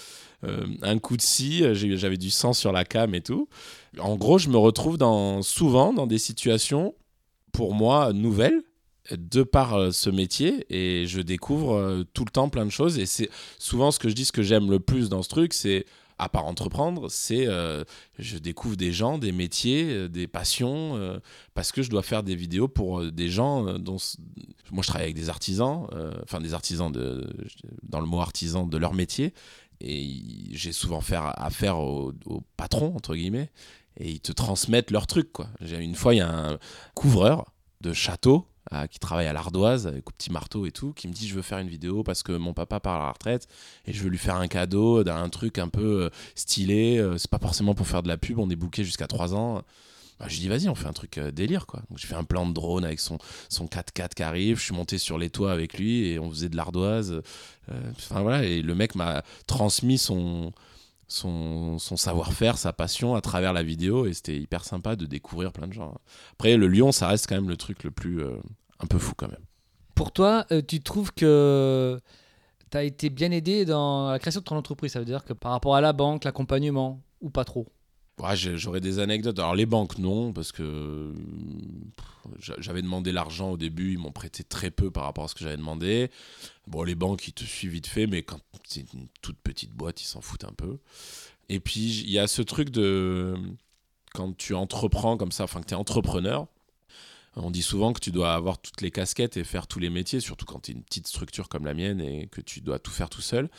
un 0.82 0.99
coup 0.99 1.17
de 1.17 1.23
scie. 1.23 1.64
J'avais 1.75 2.19
du 2.19 2.31
sang 2.31 2.52
sur 2.52 2.73
la 2.73 2.84
cam 2.84 3.14
et 3.14 3.23
tout. 3.23 3.49
En 3.99 4.17
gros, 4.17 4.38
je 4.38 4.50
me 4.50 4.58
retrouve 4.58 4.99
dans, 4.99 5.43
souvent 5.43 5.93
dans 5.93 6.06
des 6.06 6.19
situations 6.19 6.94
pour 7.52 7.75
moi 7.75 8.12
nouvelles 8.12 8.62
de 9.10 9.42
par 9.42 9.74
euh, 9.74 9.90
ce 9.90 10.10
métier 10.10 10.66
et 10.70 11.06
je 11.06 11.20
découvre 11.20 11.74
euh, 11.74 12.04
tout 12.14 12.24
le 12.24 12.30
temps 12.30 12.48
plein 12.48 12.64
de 12.64 12.70
choses 12.70 12.98
et 12.98 13.06
c'est 13.06 13.30
souvent 13.58 13.90
ce 13.90 13.98
que 13.98 14.08
je 14.08 14.14
dis 14.14 14.24
ce 14.24 14.32
que 14.32 14.42
j'aime 14.42 14.70
le 14.70 14.80
plus 14.80 15.08
dans 15.08 15.22
ce 15.22 15.28
truc 15.28 15.54
c'est 15.54 15.86
à 16.18 16.28
part 16.28 16.46
entreprendre 16.46 17.10
c'est 17.10 17.46
euh, 17.46 17.84
je 18.18 18.38
découvre 18.38 18.76
des 18.76 18.92
gens 18.92 19.18
des 19.18 19.32
métiers 19.32 20.08
des 20.08 20.26
passions 20.26 21.20
parce 21.54 21.72
que 21.72 21.82
je 21.82 21.90
dois 21.90 22.02
faire 22.02 22.22
des 22.22 22.34
vidéos 22.34 22.68
pour 22.68 23.04
des 23.04 23.28
gens 23.28 23.78
dont 23.78 23.98
moi 24.70 24.82
je 24.82 24.88
travaille 24.88 25.04
avec 25.04 25.16
des 25.16 25.28
artisans 25.28 25.86
enfin 26.22 26.40
des 26.40 26.54
artisans 26.54 26.90
de 26.90 27.28
dans 27.82 28.00
le 28.00 28.06
mot 28.06 28.20
artisan 28.20 28.66
de 28.66 28.78
leur 28.78 28.94
métier 28.94 29.34
et 29.80 30.08
j'ai 30.52 30.72
souvent 30.72 31.00
affaire 31.36 31.78
aux, 31.78 32.14
aux 32.24 32.42
patrons 32.56 32.94
entre 32.96 33.14
guillemets 33.14 33.50
et 33.98 34.10
ils 34.10 34.20
te 34.20 34.32
transmettent 34.32 34.90
leurs 34.90 35.06
trucs 35.06 35.32
quoi. 35.32 35.48
Une 35.60 35.94
fois 35.94 36.14
il 36.14 36.18
y 36.18 36.22
a 36.22 36.30
un 36.30 36.58
couvreur 36.94 37.52
de 37.82 37.92
château 37.92 38.46
qui 38.90 38.98
travaille 38.98 39.26
à 39.26 39.32
l'ardoise 39.32 39.86
avec 39.86 40.08
au 40.08 40.12
petit 40.12 40.32
marteau 40.32 40.66
et 40.66 40.72
tout, 40.72 40.92
qui 40.92 41.06
me 41.08 41.12
dit 41.12 41.28
je 41.28 41.34
veux 41.34 41.42
faire 41.42 41.58
une 41.58 41.68
vidéo 41.68 42.02
parce 42.02 42.22
que 42.22 42.32
mon 42.32 42.52
papa 42.52 42.80
part 42.80 43.00
à 43.00 43.06
la 43.06 43.12
retraite 43.12 43.46
et 43.86 43.92
je 43.92 44.02
veux 44.02 44.08
lui 44.08 44.18
faire 44.18 44.36
un 44.36 44.48
cadeau 44.48 45.04
d'un 45.04 45.28
truc 45.28 45.58
un 45.58 45.68
peu 45.68 46.04
euh, 46.04 46.10
stylé. 46.34 46.98
Euh, 46.98 47.18
c'est 47.18 47.30
pas 47.30 47.38
forcément 47.38 47.74
pour 47.74 47.86
faire 47.86 48.02
de 48.02 48.08
la 48.08 48.16
pub, 48.16 48.38
on 48.38 48.50
est 48.50 48.56
booké 48.56 48.84
jusqu'à 48.84 49.06
3 49.06 49.34
ans. 49.34 49.62
Bah, 50.18 50.26
je 50.28 50.38
dis 50.38 50.48
vas-y, 50.48 50.68
on 50.68 50.74
fait 50.74 50.88
un 50.88 50.92
truc 50.92 51.18
euh, 51.18 51.30
délire 51.30 51.66
quoi. 51.66 51.80
Donc 51.90 51.98
j'ai 51.98 52.06
fait 52.06 52.14
un 52.14 52.24
plan 52.24 52.46
de 52.46 52.52
drone 52.52 52.84
avec 52.84 53.00
son, 53.00 53.18
son 53.48 53.66
4x4 53.66 54.14
qui 54.14 54.22
arrive, 54.22 54.58
je 54.58 54.64
suis 54.64 54.74
monté 54.74 54.98
sur 54.98 55.18
les 55.18 55.30
toits 55.30 55.52
avec 55.52 55.78
lui 55.78 56.08
et 56.08 56.18
on 56.18 56.30
faisait 56.30 56.48
de 56.48 56.56
l'ardoise. 56.56 57.22
Enfin 57.96 58.22
voilà, 58.22 58.44
et 58.44 58.62
le 58.62 58.74
mec 58.76 58.94
m'a 58.94 59.24
transmis 59.48 59.98
son, 59.98 60.52
son, 61.08 61.78
savoir-faire, 61.78 62.58
sa 62.58 62.72
passion 62.72 63.14
à 63.14 63.20
travers 63.20 63.52
la 63.52 63.62
vidéo 63.62 64.06
et 64.06 64.12
c'était 64.12 64.36
hyper 64.36 64.64
sympa 64.64 64.96
de 64.96 65.06
découvrir 65.06 65.52
plein 65.52 65.68
de 65.68 65.72
gens. 65.72 65.94
Après, 66.32 66.56
le 66.56 66.68
lion, 66.68 66.92
ça 66.92 67.06
reste 67.08 67.28
quand 67.28 67.36
même 67.36 67.48
le 67.48 67.56
truc 67.56 67.84
le 67.84 67.90
plus 67.90 68.22
euh, 68.22 68.36
un 68.80 68.86
peu 68.86 68.98
fou 68.98 69.12
quand 69.16 69.28
même. 69.28 69.44
Pour 69.94 70.12
toi, 70.12 70.46
euh, 70.52 70.62
tu 70.66 70.80
trouves 70.80 71.12
que 71.12 72.00
tu 72.70 72.76
as 72.76 72.82
été 72.82 73.10
bien 73.10 73.30
aidé 73.30 73.64
dans 73.64 74.10
la 74.10 74.18
création 74.18 74.40
de 74.40 74.44
ton 74.44 74.56
entreprise? 74.56 74.92
Ça 74.92 74.98
veut 74.98 75.04
dire 75.04 75.25
que 75.25 75.32
par 75.32 75.52
rapport 75.52 75.76
à 75.76 75.80
la 75.80 75.92
banque, 75.92 76.25
l'accompagnement, 76.25 77.00
ou 77.20 77.30
pas 77.30 77.44
trop? 77.44 77.66
J'aurais 78.18 78.80
des 78.80 78.99
anecdotes. 78.99 79.38
Alors 79.38 79.54
les 79.54 79.66
banques, 79.66 79.99
non, 79.99 80.32
parce 80.32 80.50
que 80.50 81.12
j'avais 82.38 82.82
demandé 82.82 83.12
l'argent 83.12 83.50
au 83.50 83.56
début, 83.56 83.92
ils 83.92 83.99
m'ont 83.99 84.12
prêté 84.12 84.42
très 84.42 84.70
peu 84.70 84.90
par 84.90 85.04
rapport 85.04 85.25
à 85.25 85.28
ce 85.28 85.35
que 85.35 85.40
j'avais 85.40 85.56
demandé. 85.56 86.11
Bon, 86.66 86.82
les 86.82 86.94
banques, 86.94 87.28
ils 87.28 87.32
te 87.32 87.44
suivent 87.44 87.73
vite 87.73 87.87
fait, 87.87 88.06
mais 88.06 88.23
quand 88.23 88.40
c'est 88.66 88.92
une 88.94 89.08
toute 89.23 89.38
petite 89.38 89.73
boîte, 89.73 90.02
ils 90.02 90.06
s'en 90.06 90.23
foutent 90.23 90.44
un 90.44 90.54
peu. 90.56 90.78
Et 91.49 91.61
puis, 91.61 92.00
il 92.00 92.11
y 92.11 92.18
a 92.18 92.26
ce 92.26 92.42
truc 92.42 92.70
de... 92.70 93.35
Quand 94.14 94.37
tu 94.37 94.54
entreprends 94.54 95.18
comme 95.18 95.30
ça, 95.30 95.44
enfin 95.44 95.61
que 95.61 95.66
tu 95.66 95.75
es 95.75 95.76
entrepreneur, 95.76 96.46
on 97.37 97.50
dit 97.50 97.62
souvent 97.62 97.93
que 97.93 98.00
tu 98.00 98.11
dois 98.11 98.35
avoir 98.35 98.59
toutes 98.59 98.81
les 98.81 98.90
casquettes 98.90 99.37
et 99.37 99.45
faire 99.45 99.66
tous 99.66 99.78
les 99.78 99.90
métiers, 99.90 100.21
surtout 100.21 100.47
quand 100.47 100.61
tu 100.61 100.71
es 100.71 100.75
une 100.75 100.83
petite 100.83 101.07
structure 101.07 101.49
comme 101.49 101.66
la 101.66 101.75
mienne 101.75 102.00
et 102.00 102.28
que 102.28 102.40
tu 102.40 102.62
dois 102.62 102.78
tout 102.78 102.90
faire 102.90 103.11
tout 103.11 103.21
seul. 103.21 103.50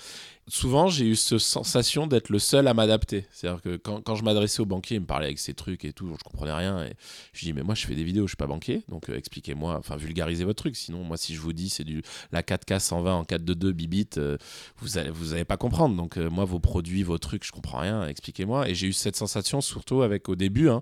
Souvent, 0.50 0.88
j'ai 0.88 1.06
eu 1.06 1.16
cette 1.16 1.40
sensation 1.40 2.08
d'être 2.08 2.30
le 2.30 2.40
seul 2.40 2.68
à 2.68 2.74
m'adapter. 2.74 3.26
C'est-à-dire 3.32 3.62
que 3.62 3.76
quand, 3.76 4.16
je 4.16 4.24
m'adressais 4.24 4.62
au 4.62 4.66
banquier, 4.66 4.96
il 4.96 5.02
me 5.02 5.06
parlait 5.06 5.28
avec 5.28 5.40
ses 5.40 5.54
trucs 5.54 5.84
et 5.86 5.94
tout, 5.94 6.08
je 6.18 6.24
comprenais 6.24 6.54
rien. 6.54 6.86
Et 6.86 6.94
je 7.34 7.46
dis, 7.46 7.54
mais 7.54 7.64
moi, 7.64 7.76
je 7.76 7.86
fais 7.86 7.96
des 7.96 8.04
vidéos, 8.04 8.26
je 8.26 8.32
suis 8.32 8.38
pas 8.38 8.48
banquier, 8.48 8.84
donc 8.88 9.10
euh, 9.10 9.18
expliquez-moi, 9.18 9.76
enfin, 9.78 9.98
vulgarisez 9.98 10.46
votre 10.46 10.64
truc. 10.64 10.76
Sinon, 10.76 11.04
moi, 11.04 11.18
si 11.18 11.36
je 11.36 11.42
vous 11.42 11.54
dis 11.54 11.70
c'est 11.70 11.84
du 11.84 12.02
la 12.32 12.42
4K 12.42 12.80
120 12.80 13.14
en 13.14 13.26
422 13.26 13.74
bibit, 13.74 14.18
euh, 14.18 14.38
vous 14.78 14.98
allez, 14.98 15.12
vous 15.12 15.34
allez 15.34 15.46
pas 15.46 15.58
comprendre. 15.58 15.96
Donc, 15.96 16.18
euh, 16.18 16.30
moi, 16.30 16.46
vos 16.46 16.60
produits, 16.60 17.04
vos 17.04 17.18
trucs, 17.18 17.46
je 17.46 17.52
comprends 17.52 17.80
rien, 17.80 18.08
expliquez-moi. 18.08 18.70
Et 18.70 18.74
j'ai 18.74 18.88
eu 18.88 18.94
cette 18.94 19.18
sensation, 19.18 19.60
surtout 19.60 20.02
avec 20.02 20.30
au 20.30 20.36
début, 20.36 20.70
hein, 20.70 20.82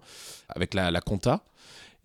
avec 0.50 0.76
la, 0.76 0.92
la 0.92 1.02
compta 1.02 1.44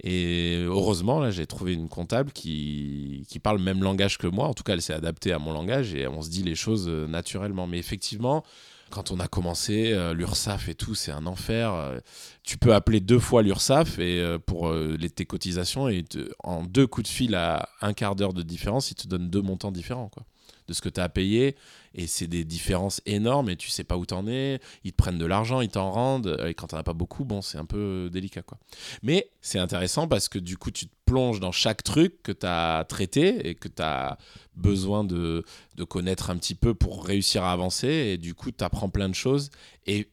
et 0.02 0.62
heureusement, 0.66 1.20
là, 1.20 1.30
j'ai 1.30 1.46
trouvé 1.46 1.74
une 1.74 1.88
comptable 1.88 2.32
qui, 2.32 3.26
qui 3.28 3.38
parle 3.38 3.58
le 3.58 3.64
même 3.64 3.82
langage 3.82 4.16
que 4.16 4.26
moi. 4.26 4.48
En 4.48 4.54
tout 4.54 4.62
cas, 4.62 4.72
elle 4.72 4.82
s'est 4.82 4.94
adaptée 4.94 5.32
à 5.32 5.38
mon 5.38 5.52
langage 5.52 5.94
et 5.94 6.06
on 6.08 6.22
se 6.22 6.30
dit 6.30 6.42
les 6.42 6.54
choses 6.54 6.88
euh, 6.88 7.06
naturellement. 7.06 7.66
Mais 7.66 7.78
effectivement, 7.78 8.42
quand 8.88 9.10
on 9.10 9.20
a 9.20 9.28
commencé, 9.28 9.92
euh, 9.92 10.14
l'URSSAF 10.14 10.70
et 10.70 10.74
tout, 10.74 10.94
c'est 10.94 11.12
un 11.12 11.26
enfer. 11.26 11.74
Euh, 11.74 11.98
tu 12.42 12.56
peux 12.56 12.74
appeler 12.74 13.00
deux 13.00 13.18
fois 13.18 13.42
l'URSSAF 13.42 13.98
et, 13.98 14.38
pour 14.46 14.72
les, 14.72 15.10
tes 15.10 15.26
cotisations 15.26 15.88
et 15.88 16.04
en 16.42 16.64
deux 16.64 16.86
coups 16.86 17.08
de 17.08 17.12
fil 17.12 17.34
à 17.34 17.68
un 17.82 17.92
quart 17.92 18.16
d'heure 18.16 18.32
de 18.32 18.42
différence, 18.42 18.90
ils 18.90 18.96
te 18.96 19.06
donnent 19.06 19.28
deux 19.28 19.42
montants 19.42 19.70
différents. 19.70 20.08
Quoi. 20.08 20.24
De 20.68 20.72
ce 20.72 20.80
que 20.80 20.88
tu 20.88 21.00
as 21.00 21.08
payé. 21.08 21.56
Et 21.94 22.06
c'est 22.06 22.28
des 22.28 22.44
différences 22.44 23.00
énormes 23.04 23.50
et 23.50 23.56
tu 23.56 23.68
sais 23.68 23.82
pas 23.82 23.96
où 23.96 24.06
t'en 24.06 24.26
es. 24.28 24.60
Ils 24.84 24.92
te 24.92 24.96
prennent 24.96 25.18
de 25.18 25.26
l'argent, 25.26 25.60
ils 25.60 25.68
t'en 25.68 25.90
rendent. 25.90 26.38
Et 26.46 26.54
quand 26.54 26.68
t'en 26.68 26.76
as 26.76 26.82
pas 26.82 26.92
beaucoup, 26.92 27.24
bon, 27.24 27.42
c'est 27.42 27.58
un 27.58 27.64
peu 27.64 28.08
délicat, 28.12 28.42
quoi. 28.42 28.58
Mais 29.02 29.30
c'est 29.40 29.58
intéressant 29.58 30.06
parce 30.06 30.28
que 30.28 30.38
du 30.38 30.56
coup, 30.56 30.70
tu 30.70 30.86
te 30.86 30.94
plonges 31.04 31.40
dans 31.40 31.52
chaque 31.52 31.82
truc 31.82 32.22
que 32.22 32.32
tu 32.32 32.46
as 32.46 32.84
traité 32.88 33.48
et 33.48 33.54
que 33.56 33.68
tu 33.68 33.82
as 33.82 34.18
besoin 34.54 35.02
de, 35.02 35.44
de 35.76 35.84
connaître 35.84 36.30
un 36.30 36.36
petit 36.36 36.54
peu 36.54 36.74
pour 36.74 37.04
réussir 37.04 37.42
à 37.42 37.52
avancer. 37.52 37.88
Et 37.88 38.18
du 38.18 38.34
coup, 38.34 38.52
tu 38.52 38.62
apprends 38.62 38.88
plein 38.88 39.08
de 39.08 39.14
choses. 39.14 39.50
Et 39.86 40.10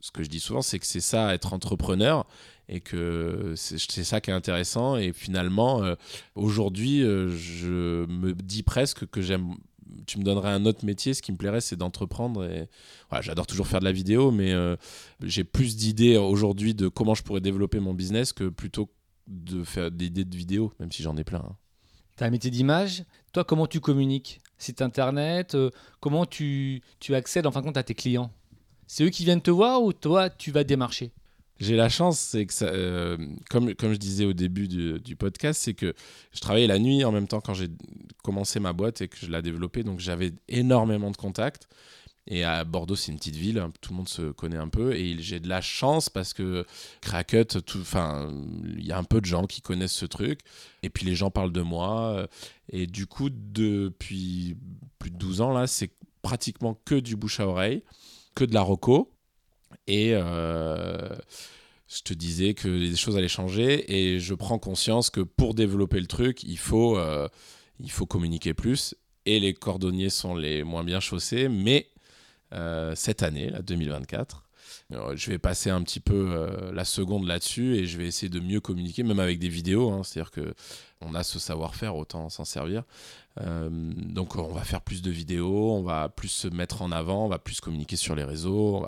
ce 0.00 0.10
que 0.10 0.22
je 0.22 0.28
dis 0.28 0.40
souvent, 0.40 0.62
c'est 0.62 0.78
que 0.78 0.86
c'est 0.86 1.00
ça, 1.00 1.34
être 1.34 1.52
entrepreneur, 1.52 2.26
et 2.68 2.80
que 2.80 3.54
c'est 3.56 4.04
ça 4.04 4.20
qui 4.20 4.30
est 4.30 4.34
intéressant. 4.34 4.96
Et 4.96 5.12
finalement, 5.12 5.82
euh, 5.82 5.94
aujourd'hui, 6.34 7.02
euh, 7.02 7.30
je 7.30 8.06
me 8.06 8.32
dis 8.34 8.62
presque 8.62 9.06
que 9.06 9.22
j'aime. 9.22 9.54
Tu 10.06 10.18
me 10.18 10.24
donnerais 10.24 10.50
un 10.50 10.66
autre 10.66 10.84
métier, 10.84 11.14
ce 11.14 11.22
qui 11.22 11.32
me 11.32 11.36
plairait, 11.36 11.60
c'est 11.60 11.76
d'entreprendre. 11.76 12.48
J'adore 13.20 13.46
toujours 13.46 13.66
faire 13.66 13.80
de 13.80 13.84
la 13.84 13.92
vidéo, 13.92 14.30
mais 14.30 14.52
euh, 14.52 14.76
j'ai 15.22 15.44
plus 15.44 15.76
d'idées 15.76 16.16
aujourd'hui 16.16 16.74
de 16.74 16.88
comment 16.88 17.14
je 17.14 17.22
pourrais 17.22 17.40
développer 17.40 17.80
mon 17.80 17.94
business 17.94 18.32
que 18.32 18.48
plutôt 18.48 18.90
de 19.26 19.62
faire 19.64 19.90
des 19.90 20.06
idées 20.06 20.24
de 20.24 20.36
vidéo, 20.36 20.72
même 20.80 20.92
si 20.92 21.02
j'en 21.02 21.16
ai 21.16 21.24
plein. 21.24 21.44
Hein. 21.46 21.56
Tu 22.16 22.24
as 22.24 22.26
un 22.26 22.30
métier 22.30 22.50
d'image. 22.50 23.04
Toi, 23.32 23.44
comment 23.44 23.66
tu 23.66 23.80
communiques? 23.80 24.40
Site 24.58 24.82
internet 24.82 25.56
Comment 26.00 26.26
tu, 26.26 26.82
tu 26.98 27.14
accèdes 27.14 27.46
en 27.46 27.52
fin 27.52 27.60
de 27.60 27.66
compte 27.66 27.76
à 27.76 27.82
tes 27.82 27.94
clients? 27.94 28.32
C'est 28.86 29.04
eux 29.04 29.10
qui 29.10 29.24
viennent 29.24 29.42
te 29.42 29.50
voir 29.50 29.82
ou 29.82 29.92
toi, 29.92 30.30
tu 30.30 30.50
vas 30.50 30.64
démarcher? 30.64 31.12
J'ai 31.58 31.76
la 31.76 31.88
chance, 31.88 32.18
c'est 32.18 32.46
que 32.46 32.54
euh, 32.62 33.16
comme, 33.50 33.74
comme 33.74 33.92
je 33.92 33.98
disais 33.98 34.24
au 34.24 34.32
début 34.32 34.68
du, 34.68 35.16
podcast, 35.16 35.60
c'est 35.60 35.74
que 35.74 35.94
je 36.32 36.40
travaillais 36.40 36.66
la 36.66 36.78
nuit 36.78 37.04
en 37.04 37.12
même 37.12 37.26
temps 37.26 37.40
quand 37.40 37.54
j'ai 37.54 37.68
commencé 38.22 38.60
ma 38.60 38.72
boîte 38.72 39.00
et 39.00 39.08
que 39.08 39.16
je 39.16 39.30
l'ai 39.30 39.42
développée. 39.42 39.82
Donc 39.82 39.98
j'avais 39.98 40.32
énormément 40.48 41.10
de 41.10 41.16
contacts. 41.16 41.68
Et 42.30 42.44
à 42.44 42.62
Bordeaux, 42.64 42.94
c'est 42.94 43.10
une 43.10 43.16
petite 43.16 43.36
ville, 43.36 43.58
hein, 43.58 43.72
tout 43.80 43.92
le 43.92 43.96
monde 43.96 44.08
se 44.08 44.30
connaît 44.32 44.58
un 44.58 44.68
peu. 44.68 44.94
Et 44.94 45.16
j'ai 45.18 45.40
de 45.40 45.48
la 45.48 45.62
chance 45.62 46.10
parce 46.10 46.34
que 46.34 46.66
Crackut, 47.00 47.56
il 47.74 48.86
y 48.86 48.92
a 48.92 48.98
un 48.98 49.04
peu 49.04 49.20
de 49.20 49.26
gens 49.26 49.46
qui 49.46 49.62
connaissent 49.62 49.94
ce 49.94 50.04
truc. 50.04 50.40
Et 50.82 50.90
puis 50.90 51.06
les 51.06 51.14
gens 51.14 51.30
parlent 51.30 51.52
de 51.52 51.62
moi. 51.62 52.28
Et 52.70 52.86
du 52.86 53.06
coup, 53.06 53.30
depuis 53.30 54.56
plus 54.98 55.10
de 55.10 55.16
12 55.16 55.40
ans, 55.40 55.52
là, 55.52 55.66
c'est 55.66 55.90
pratiquement 56.20 56.78
que 56.84 56.96
du 56.96 57.16
bouche 57.16 57.40
à 57.40 57.48
oreille 57.48 57.82
que 58.34 58.44
de 58.44 58.54
la 58.54 58.62
roco. 58.62 59.10
Et 59.86 60.10
euh, 60.12 61.08
je 61.88 62.00
te 62.02 62.14
disais 62.14 62.54
que 62.54 62.68
les 62.68 62.96
choses 62.96 63.16
allaient 63.16 63.28
changer 63.28 63.94
et 63.94 64.18
je 64.18 64.34
prends 64.34 64.58
conscience 64.58 65.10
que 65.10 65.20
pour 65.20 65.54
développer 65.54 66.00
le 66.00 66.06
truc, 66.06 66.42
il 66.42 66.58
faut, 66.58 66.98
euh, 66.98 67.28
il 67.80 67.90
faut 67.90 68.06
communiquer 68.06 68.54
plus. 68.54 68.94
Et 69.26 69.40
les 69.40 69.54
cordonniers 69.54 70.10
sont 70.10 70.34
les 70.34 70.64
moins 70.64 70.84
bien 70.84 71.00
chaussés. 71.00 71.48
Mais 71.48 71.88
euh, 72.52 72.94
cette 72.94 73.22
année, 73.22 73.50
la 73.50 73.62
2024, 73.62 74.47
je 74.90 75.30
vais 75.30 75.38
passer 75.38 75.70
un 75.70 75.82
petit 75.82 76.00
peu 76.00 76.48
la 76.72 76.84
seconde 76.84 77.26
là-dessus 77.26 77.76
et 77.76 77.86
je 77.86 77.98
vais 77.98 78.06
essayer 78.06 78.28
de 78.28 78.40
mieux 78.40 78.60
communiquer, 78.60 79.02
même 79.02 79.20
avec 79.20 79.38
des 79.38 79.48
vidéos. 79.48 79.90
Hein. 79.90 80.02
C'est-à-dire 80.02 80.30
que 80.30 80.54
on 81.00 81.14
a 81.14 81.22
ce 81.22 81.38
savoir-faire, 81.38 81.96
autant 81.96 82.28
s'en 82.28 82.44
servir. 82.44 82.82
Euh, 83.40 83.68
donc 83.70 84.36
on 84.36 84.52
va 84.52 84.64
faire 84.64 84.80
plus 84.80 85.02
de 85.02 85.10
vidéos, 85.10 85.72
on 85.72 85.82
va 85.82 86.08
plus 86.08 86.28
se 86.28 86.48
mettre 86.48 86.82
en 86.82 86.90
avant, 86.90 87.26
on 87.26 87.28
va 87.28 87.38
plus 87.38 87.60
communiquer 87.60 87.96
sur 87.96 88.14
les 88.14 88.24
réseaux, 88.24 88.84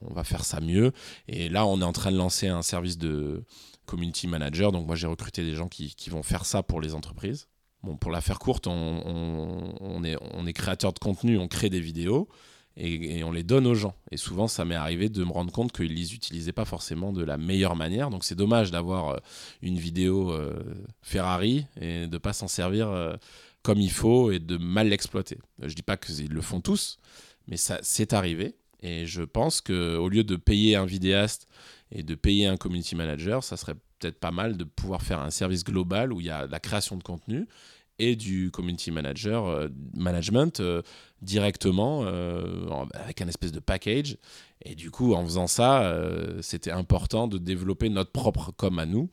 on 0.00 0.14
va, 0.14 0.24
faire 0.24 0.44
ça 0.44 0.60
mieux. 0.60 0.92
Et 1.28 1.48
là, 1.48 1.66
on 1.66 1.80
est 1.80 1.84
en 1.84 1.92
train 1.92 2.10
de 2.10 2.16
lancer 2.16 2.48
un 2.48 2.62
service 2.62 2.98
de 2.98 3.44
community 3.86 4.26
manager. 4.26 4.72
Donc 4.72 4.86
moi, 4.86 4.96
j'ai 4.96 5.06
recruté 5.06 5.42
des 5.42 5.54
gens 5.54 5.68
qui, 5.68 5.94
vont 6.08 6.22
faire 6.22 6.46
ça 6.46 6.62
pour 6.62 6.80
les 6.80 6.94
entreprises. 6.94 7.48
Bon, 7.82 7.96
pour 7.96 8.10
la 8.10 8.20
faire 8.20 8.38
courte, 8.38 8.66
on 8.66 10.02
est 10.04 10.52
créateur 10.52 10.92
de 10.92 10.98
contenu, 10.98 11.38
on 11.38 11.48
crée 11.48 11.70
des 11.70 11.80
vidéos 11.80 12.28
et, 12.76 13.24
on 13.24 13.32
les 13.32 13.42
donne 13.42 13.66
aux 13.66 13.74
gens. 13.74 13.94
Et 14.10 14.16
souvent, 14.16 14.48
ça 14.48 14.64
m'est 14.64 14.74
arrivé 14.74 15.08
de 15.08 15.24
me 15.24 15.32
rendre 15.32 15.52
compte 15.52 15.72
qu'ils 15.72 15.94
les 15.94 16.14
utilisaient 16.14 16.52
pas 16.52 16.64
forcément 16.64 17.12
de 17.12 17.22
la 17.22 17.36
meilleure 17.36 17.76
manière. 17.76 18.10
Donc 18.10 18.24
c'est 18.24 18.34
dommage 18.34 18.70
d'avoir 18.70 19.10
euh, 19.10 19.16
une 19.62 19.78
vidéo 19.78 20.32
euh, 20.32 20.54
Ferrari 21.02 21.66
et 21.80 22.06
de 22.06 22.18
pas 22.18 22.32
s'en 22.32 22.48
servir 22.48 22.88
euh, 22.88 23.14
comme 23.62 23.78
il 23.78 23.90
faut 23.90 24.30
et 24.30 24.38
de 24.38 24.56
mal 24.56 24.88
l'exploiter. 24.88 25.38
Je 25.62 25.74
dis 25.74 25.82
pas 25.82 25.96
qu'ils 25.96 26.32
le 26.32 26.40
font 26.40 26.60
tous, 26.60 26.98
mais 27.48 27.56
ça 27.56 27.78
c'est 27.82 28.12
arrivé. 28.12 28.54
Et 28.82 29.04
je 29.04 29.22
pense 29.22 29.60
qu'au 29.60 30.08
lieu 30.08 30.24
de 30.24 30.36
payer 30.36 30.76
un 30.76 30.86
vidéaste 30.86 31.48
et 31.92 32.02
de 32.02 32.14
payer 32.14 32.46
un 32.46 32.56
community 32.56 32.96
manager, 32.96 33.44
ça 33.44 33.58
serait 33.58 33.74
peut-être 33.98 34.18
pas 34.18 34.30
mal 34.30 34.56
de 34.56 34.64
pouvoir 34.64 35.02
faire 35.02 35.20
un 35.20 35.30
service 35.30 35.64
global 35.64 36.14
où 36.14 36.20
il 36.20 36.26
y 36.28 36.30
a 36.30 36.46
la 36.46 36.60
création 36.60 36.96
de 36.96 37.02
contenu 37.02 37.46
et 38.00 38.16
du 38.16 38.50
community 38.50 38.90
manager 38.90 39.46
euh, 39.46 39.68
management 39.94 40.60
euh, 40.60 40.82
directement 41.20 42.02
euh, 42.04 42.66
avec 42.94 43.20
un 43.20 43.28
espèce 43.28 43.52
de 43.52 43.60
package. 43.60 44.16
Et 44.62 44.74
du 44.74 44.90
coup, 44.90 45.14
en 45.14 45.24
faisant 45.24 45.46
ça, 45.46 45.94
c'était 46.42 46.70
important 46.70 47.28
de 47.28 47.38
développer 47.38 47.88
notre 47.88 48.10
propre 48.10 48.52
com 48.52 48.78
à 48.78 48.84
nous. 48.84 49.10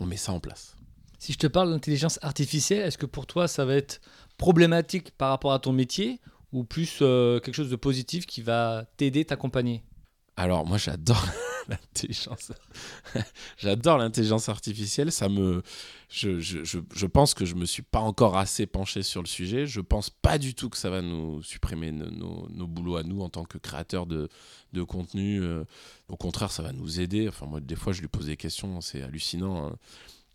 On 0.00 0.06
met 0.06 0.16
ça 0.16 0.32
en 0.32 0.40
place. 0.40 0.76
Si 1.18 1.32
je 1.32 1.38
te 1.38 1.46
parle 1.46 1.70
d'intelligence 1.70 2.18
artificielle, 2.22 2.80
est-ce 2.80 2.96
que 2.96 3.06
pour 3.06 3.26
toi 3.26 3.48
ça 3.48 3.66
va 3.66 3.74
être 3.74 4.00
problématique 4.38 5.10
par 5.10 5.28
rapport 5.28 5.52
à 5.52 5.58
ton 5.58 5.72
métier 5.72 6.20
ou 6.52 6.64
plus 6.64 6.98
quelque 6.98 7.52
chose 7.52 7.70
de 7.70 7.76
positif 7.76 8.24
qui 8.24 8.40
va 8.40 8.86
t'aider, 8.96 9.26
t'accompagner? 9.26 9.82
Alors 10.36 10.64
moi 10.64 10.78
j'adore 10.78 11.22
l'intelligence. 11.68 12.52
J'adore 13.58 13.98
l'intelligence 13.98 14.48
artificielle. 14.48 15.12
Ça 15.12 15.28
me, 15.28 15.62
je, 16.08 16.40
je, 16.40 16.58
je, 16.62 17.06
pense 17.06 17.34
que 17.34 17.44
je 17.44 17.54
me 17.54 17.64
suis 17.64 17.82
pas 17.82 18.00
encore 18.00 18.36
assez 18.36 18.66
penché 18.66 19.02
sur 19.02 19.22
le 19.22 19.28
sujet. 19.28 19.66
Je 19.66 19.80
pense 19.80 20.10
pas 20.10 20.38
du 20.38 20.54
tout 20.54 20.68
que 20.68 20.76
ça 20.76 20.90
va 20.90 21.02
nous 21.02 21.42
supprimer 21.42 21.92
nos, 21.92 22.48
nos, 22.48 22.66
boulots 22.66 22.96
à 22.96 23.02
nous 23.02 23.22
en 23.22 23.28
tant 23.28 23.44
que 23.44 23.58
créateurs 23.58 24.06
de, 24.06 24.28
de 24.72 24.82
contenu. 24.82 25.42
Euh. 25.42 25.64
Au 26.08 26.16
contraire, 26.16 26.50
ça 26.50 26.62
va 26.62 26.72
nous 26.72 27.00
aider. 27.00 27.28
Enfin, 27.28 27.46
moi, 27.46 27.60
des 27.60 27.76
fois, 27.76 27.92
je 27.92 28.00
lui 28.00 28.08
pose 28.08 28.26
des 28.26 28.36
questions. 28.36 28.80
C'est 28.80 29.02
hallucinant. 29.02 29.68
Hein, 29.68 29.76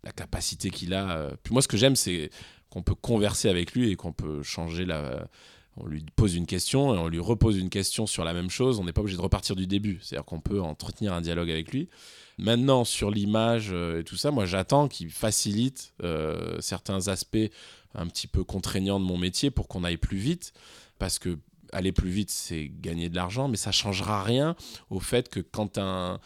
la 0.04 0.12
capacité 0.12 0.70
qu'il 0.70 0.94
a. 0.94 1.10
Euh. 1.16 1.36
Puis 1.42 1.52
moi, 1.52 1.62
ce 1.62 1.68
que 1.68 1.76
j'aime, 1.76 1.96
c'est 1.96 2.30
qu'on 2.70 2.82
peut 2.82 2.94
converser 2.94 3.48
avec 3.48 3.72
lui 3.72 3.90
et 3.90 3.96
qu'on 3.96 4.12
peut 4.12 4.42
changer 4.42 4.84
la 4.84 5.28
on 5.80 5.86
lui 5.86 6.04
pose 6.16 6.34
une 6.34 6.46
question 6.46 6.94
et 6.94 6.98
on 6.98 7.08
lui 7.08 7.18
repose 7.18 7.56
une 7.56 7.70
question 7.70 8.06
sur 8.06 8.24
la 8.24 8.32
même 8.32 8.50
chose. 8.50 8.78
On 8.78 8.84
n'est 8.84 8.92
pas 8.92 9.00
obligé 9.00 9.16
de 9.16 9.22
repartir 9.22 9.56
du 9.56 9.66
début. 9.66 9.98
C'est-à-dire 10.02 10.24
qu'on 10.24 10.40
peut 10.40 10.60
entretenir 10.60 11.12
un 11.12 11.20
dialogue 11.20 11.50
avec 11.50 11.72
lui. 11.72 11.88
Maintenant, 12.38 12.84
sur 12.84 13.10
l'image 13.10 13.70
euh, 13.72 14.00
et 14.00 14.04
tout 14.04 14.16
ça, 14.16 14.30
moi 14.30 14.46
j'attends 14.46 14.88
qu'il 14.88 15.10
facilite 15.10 15.92
euh, 16.02 16.60
certains 16.60 17.08
aspects 17.08 17.50
un 17.94 18.06
petit 18.06 18.26
peu 18.26 18.44
contraignants 18.44 19.00
de 19.00 19.04
mon 19.04 19.18
métier 19.18 19.50
pour 19.50 19.66
qu'on 19.68 19.84
aille 19.84 19.96
plus 19.96 20.18
vite. 20.18 20.52
Parce 20.98 21.18
que 21.18 21.38
aller 21.72 21.92
plus 21.92 22.10
vite, 22.10 22.30
c'est 22.30 22.70
gagner 22.80 23.08
de 23.08 23.16
l'argent, 23.16 23.48
mais 23.48 23.56
ça 23.56 23.72
changera 23.72 24.22
rien 24.22 24.56
au 24.88 25.00
fait 25.00 25.28
que 25.28 25.40
quand 25.40 25.78
un, 25.78 26.18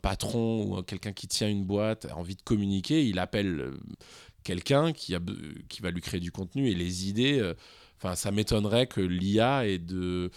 patron 0.00 0.78
ou 0.78 0.82
quelqu'un 0.82 1.12
qui 1.12 1.28
tient 1.28 1.48
une 1.48 1.64
boîte 1.64 2.06
a 2.06 2.16
envie 2.16 2.34
de 2.34 2.42
communiquer, 2.42 3.04
il 3.04 3.18
appelle 3.18 3.60
euh, 3.60 3.80
quelqu'un 4.44 4.92
qui, 4.92 5.14
qui 5.68 5.82
va 5.82 5.90
lui 5.90 6.00
créer 6.00 6.20
du 6.20 6.32
contenu 6.32 6.68
et 6.68 6.74
les 6.74 7.08
idées 7.08 7.52
Enfin, 8.02 8.16
ça 8.16 8.32
m'étonnerait 8.32 8.88
que 8.88 9.00
l'IA 9.00 9.62
euh, 9.62 10.28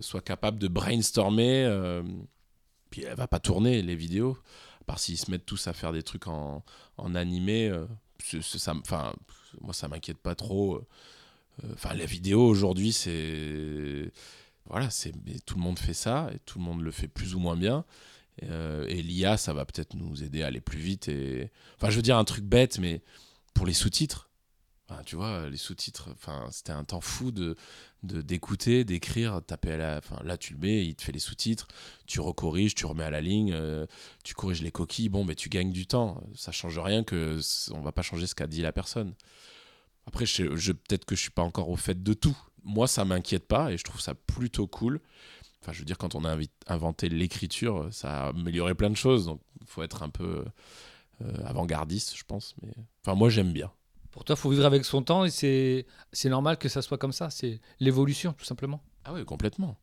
soit 0.00 0.20
capable 0.20 0.60
de 0.60 0.68
brainstormer. 0.68 1.64
Euh, 1.64 2.04
puis 2.88 3.02
elle 3.02 3.16
va 3.16 3.26
pas 3.26 3.40
tourner 3.40 3.82
les 3.82 3.96
vidéos, 3.96 4.38
à 4.80 4.84
part 4.84 5.00
s'ils 5.00 5.18
se 5.18 5.28
mettent 5.28 5.46
tous 5.46 5.66
à 5.66 5.72
faire 5.72 5.92
des 5.92 6.04
trucs 6.04 6.28
en, 6.28 6.64
en 6.98 7.14
animé. 7.16 7.68
Euh, 7.68 7.84
ça, 8.42 8.74
moi, 9.60 9.72
ça 9.72 9.88
m'inquiète 9.88 10.18
pas 10.18 10.36
trop. 10.36 10.86
Enfin, 11.72 11.94
la 11.94 12.06
vidéo 12.06 12.46
aujourd'hui, 12.46 12.92
c'est 12.92 14.12
voilà, 14.66 14.88
c'est 14.88 15.12
tout 15.44 15.56
le 15.56 15.62
monde 15.62 15.80
fait 15.80 15.94
ça 15.94 16.30
et 16.32 16.38
tout 16.46 16.58
le 16.58 16.64
monde 16.64 16.80
le 16.80 16.92
fait 16.92 17.08
plus 17.08 17.34
ou 17.34 17.40
moins 17.40 17.56
bien. 17.56 17.84
et 18.40 19.02
l'IA, 19.02 19.36
ça 19.36 19.52
va 19.52 19.64
peut-être 19.64 19.94
nous 19.94 20.22
aider 20.22 20.42
à 20.42 20.46
aller 20.46 20.60
plus 20.60 20.78
vite. 20.78 21.10
Enfin, 21.76 21.90
je 21.90 21.96
veux 21.96 22.02
dire 22.02 22.18
un 22.18 22.24
truc 22.24 22.44
bête, 22.44 22.78
mais 22.78 23.02
pour 23.52 23.66
les 23.66 23.74
sous-titres 23.74 24.29
tu 25.04 25.16
vois, 25.16 25.48
les 25.48 25.56
sous-titres, 25.56 26.08
enfin, 26.12 26.48
c'était 26.50 26.72
un 26.72 26.84
temps 26.84 27.00
fou 27.00 27.30
de 27.30 27.56
d'écouter, 28.02 28.84
d'écrire, 28.84 29.42
taper 29.46 29.72
à 29.72 29.76
la, 29.76 29.98
enfin, 29.98 30.18
là 30.24 30.38
tu 30.38 30.54
le 30.54 30.58
mets, 30.58 30.86
il 30.86 30.94
te 30.94 31.02
fait 31.02 31.12
les 31.12 31.18
sous-titres, 31.18 31.68
tu 32.06 32.20
recorriges, 32.20 32.74
tu 32.74 32.86
remets 32.86 33.04
à 33.04 33.10
la 33.10 33.20
ligne, 33.20 33.52
euh, 33.52 33.86
tu 34.24 34.34
corriges 34.34 34.62
les 34.62 34.70
coquilles, 34.70 35.10
bon, 35.10 35.24
mais 35.24 35.34
tu 35.34 35.50
gagnes 35.50 35.70
du 35.70 35.86
temps. 35.86 36.22
Ça 36.34 36.50
change 36.50 36.78
rien 36.78 37.04
que 37.04 37.38
on 37.72 37.80
va 37.82 37.92
pas 37.92 38.02
changer 38.02 38.26
ce 38.26 38.34
qu'a 38.34 38.46
dit 38.46 38.62
la 38.62 38.72
personne. 38.72 39.14
Après, 40.06 40.26
je, 40.26 40.56
je 40.56 40.72
peut-être 40.72 41.04
que 41.04 41.14
je 41.14 41.20
suis 41.20 41.30
pas 41.30 41.42
encore 41.42 41.68
au 41.68 41.76
fait 41.76 42.02
de 42.02 42.14
tout. 42.14 42.36
Moi, 42.64 42.88
ça 42.88 43.04
m'inquiète 43.04 43.46
pas 43.46 43.72
et 43.72 43.78
je 43.78 43.84
trouve 43.84 44.00
ça 44.00 44.14
plutôt 44.14 44.66
cool. 44.66 45.00
Enfin, 45.62 45.72
je 45.72 45.80
veux 45.80 45.84
dire, 45.84 45.98
quand 45.98 46.14
on 46.14 46.24
a 46.24 46.38
inventé 46.68 47.08
l'écriture, 47.08 47.88
ça 47.92 48.24
a 48.24 48.28
amélioré 48.30 48.74
plein 48.74 48.90
de 48.90 48.96
choses, 48.96 49.26
donc 49.26 49.40
il 49.60 49.66
faut 49.66 49.82
être 49.82 50.02
un 50.02 50.08
peu 50.08 50.44
euh, 51.22 51.32
avant-gardiste, 51.44 52.16
je 52.16 52.24
pense. 52.24 52.54
Mais 52.62 52.72
enfin, 53.04 53.14
moi, 53.14 53.28
j'aime 53.28 53.52
bien. 53.52 53.70
Pour 54.10 54.24
toi, 54.24 54.34
il 54.36 54.40
faut 54.40 54.50
vivre 54.50 54.64
avec 54.64 54.84
son 54.84 55.02
temps 55.02 55.24
et 55.24 55.30
c'est, 55.30 55.86
c'est 56.12 56.28
normal 56.28 56.58
que 56.58 56.68
ça 56.68 56.82
soit 56.82 56.98
comme 56.98 57.12
ça. 57.12 57.30
C'est 57.30 57.60
l'évolution, 57.78 58.32
tout 58.32 58.44
simplement. 58.44 58.82
Ah 59.04 59.12
oui, 59.12 59.24
complètement. 59.24 59.78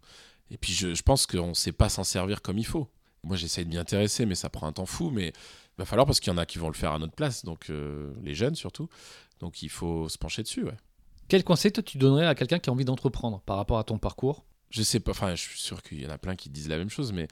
Et 0.51 0.57
puis, 0.57 0.73
je, 0.73 0.93
je 0.93 1.01
pense 1.01 1.25
qu'on 1.25 1.49
ne 1.49 1.53
sait 1.53 1.71
pas 1.71 1.89
s'en 1.89 2.03
servir 2.03 2.41
comme 2.41 2.57
il 2.57 2.65
faut. 2.65 2.89
Moi, 3.23 3.35
j'essaie 3.35 3.63
de 3.63 3.69
m'y 3.69 3.77
intéresser, 3.77 4.25
mais 4.25 4.35
ça 4.35 4.49
prend 4.49 4.67
un 4.67 4.73
temps 4.73 4.85
fou. 4.85 5.09
Mais 5.09 5.27
il 5.27 5.79
va 5.79 5.85
falloir 5.85 6.05
parce 6.05 6.19
qu'il 6.19 6.31
y 6.31 6.35
en 6.35 6.37
a 6.37 6.45
qui 6.45 6.57
vont 6.57 6.67
le 6.67 6.75
faire 6.75 6.91
à 6.91 6.99
notre 6.99 7.13
place, 7.13 7.45
donc 7.45 7.69
euh, 7.69 8.13
les 8.23 8.33
jeunes 8.33 8.55
surtout. 8.55 8.89
Donc, 9.39 9.63
il 9.63 9.69
faut 9.69 10.09
se 10.09 10.17
pencher 10.17 10.43
dessus. 10.43 10.63
Ouais. 10.63 10.77
Quel 11.27 11.43
conseil 11.43 11.71
toi, 11.71 11.83
tu 11.83 11.97
donnerais 11.97 12.25
à 12.25 12.35
quelqu'un 12.35 12.59
qui 12.59 12.69
a 12.69 12.73
envie 12.73 12.85
d'entreprendre 12.85 13.41
par 13.41 13.57
rapport 13.57 13.79
à 13.79 13.83
ton 13.83 13.97
parcours? 13.97 14.45
Je 14.69 14.81
sais 14.81 14.99
pas, 14.99 15.11
enfin, 15.11 15.33
je 15.35 15.41
suis 15.41 15.59
sûr 15.59 15.81
qu'il 15.81 16.01
y 16.01 16.05
en 16.05 16.09
a 16.09 16.17
plein 16.17 16.35
qui 16.35 16.49
disent 16.49 16.67
la 16.67 16.77
même 16.77 16.89
chose, 16.89 17.13
mais 17.13 17.27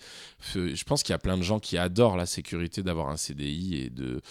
je 0.54 0.84
pense 0.86 1.04
qu'il 1.04 1.12
y 1.12 1.16
a 1.16 1.20
plein 1.20 1.38
de 1.38 1.44
gens 1.44 1.60
qui 1.60 1.78
adorent 1.78 2.16
la 2.16 2.25
sécurité 2.25 2.82
d'avoir 2.82 3.10
un 3.10 3.18
CDI 3.18 3.75
et 3.75 3.90
de, 3.90 4.22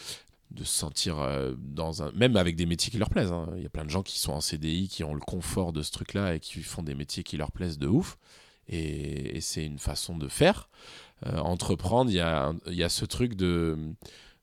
de 0.50 0.64
se 0.64 0.72
sentir 0.72 1.18
euh, 1.18 1.54
dans 1.58 2.02
un. 2.02 2.12
Même 2.12 2.36
avec 2.36 2.56
des 2.56 2.66
métiers 2.66 2.90
qui 2.90 2.98
leur 2.98 3.10
plaisent. 3.10 3.32
hein. 3.32 3.48
Il 3.56 3.62
y 3.62 3.66
a 3.66 3.70
plein 3.70 3.84
de 3.84 3.90
gens 3.90 4.02
qui 4.02 4.18
sont 4.18 4.32
en 4.32 4.40
CDI, 4.40 4.88
qui 4.88 5.04
ont 5.04 5.14
le 5.14 5.20
confort 5.20 5.72
de 5.72 5.82
ce 5.82 5.90
truc-là 5.90 6.34
et 6.34 6.40
qui 6.40 6.62
font 6.62 6.82
des 6.82 6.94
métiers 6.94 7.22
qui 7.22 7.36
leur 7.36 7.50
plaisent 7.52 7.78
de 7.78 7.88
ouf. 7.88 8.18
Et, 8.68 9.40
c'est 9.40 9.64
une 9.64 9.78
façon 9.78 10.16
de 10.16 10.28
faire. 10.28 10.68
Euh, 11.26 11.38
entreprendre, 11.38 12.10
il 12.10 12.14
y 12.16 12.20
a, 12.20 12.52
il 12.66 12.74
y 12.74 12.82
a 12.82 12.88
ce 12.88 13.04
truc 13.04 13.34
de 13.34 13.76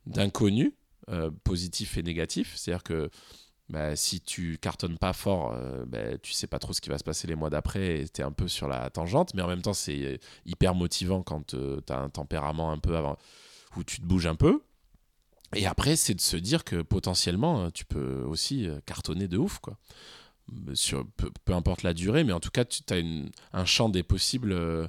d'inconnu, 0.05 0.73
euh, 1.09 1.31
positif 1.43 1.97
et 1.97 2.03
négatif. 2.03 2.55
C'est-à-dire 2.55 2.83
que 2.83 3.09
bah, 3.69 3.95
si 3.95 4.19
tu 4.21 4.57
cartonnes 4.59 4.97
pas 4.97 5.13
fort, 5.13 5.53
euh, 5.55 5.85
bah, 5.85 6.17
tu 6.21 6.33
sais 6.33 6.47
pas 6.47 6.59
trop 6.59 6.73
ce 6.73 6.81
qui 6.81 6.89
va 6.89 6.97
se 6.97 7.03
passer 7.03 7.27
les 7.27 7.35
mois 7.35 7.49
d'après 7.49 8.01
et 8.01 8.09
tu 8.09 8.21
es 8.21 8.23
un 8.23 8.31
peu 8.31 8.47
sur 8.47 8.67
la 8.67 8.89
tangente. 8.89 9.33
Mais 9.33 9.41
en 9.41 9.47
même 9.47 9.61
temps, 9.61 9.73
c'est 9.73 10.19
hyper 10.45 10.75
motivant 10.75 11.23
quand 11.23 11.47
tu 11.47 11.57
as 11.89 11.99
un 11.99 12.09
tempérament 12.09 12.71
un 12.71 12.79
peu 12.79 12.97
avant, 12.97 13.17
où 13.77 13.83
tu 13.83 14.01
te 14.01 14.05
bouges 14.05 14.27
un 14.27 14.35
peu. 14.35 14.61
Et 15.55 15.65
après, 15.65 15.95
c'est 15.95 16.13
de 16.13 16.21
se 16.21 16.37
dire 16.37 16.63
que 16.63 16.81
potentiellement, 16.81 17.71
tu 17.71 17.85
peux 17.85 18.23
aussi 18.23 18.67
euh, 18.67 18.79
cartonner 18.85 19.27
de 19.27 19.37
ouf. 19.37 19.59
Quoi. 19.59 19.77
Sur, 20.73 21.05
peu, 21.45 21.53
importe 21.53 21.83
la 21.83 21.93
durée, 21.93 22.23
mais 22.23 22.33
en 22.33 22.39
tout 22.39 22.49
cas, 22.49 22.65
tu 22.65 22.81
as 22.89 23.01
un 23.53 23.65
champ 23.65 23.89
des 23.89 24.03
possibles 24.03 24.51
euh, 24.51 24.87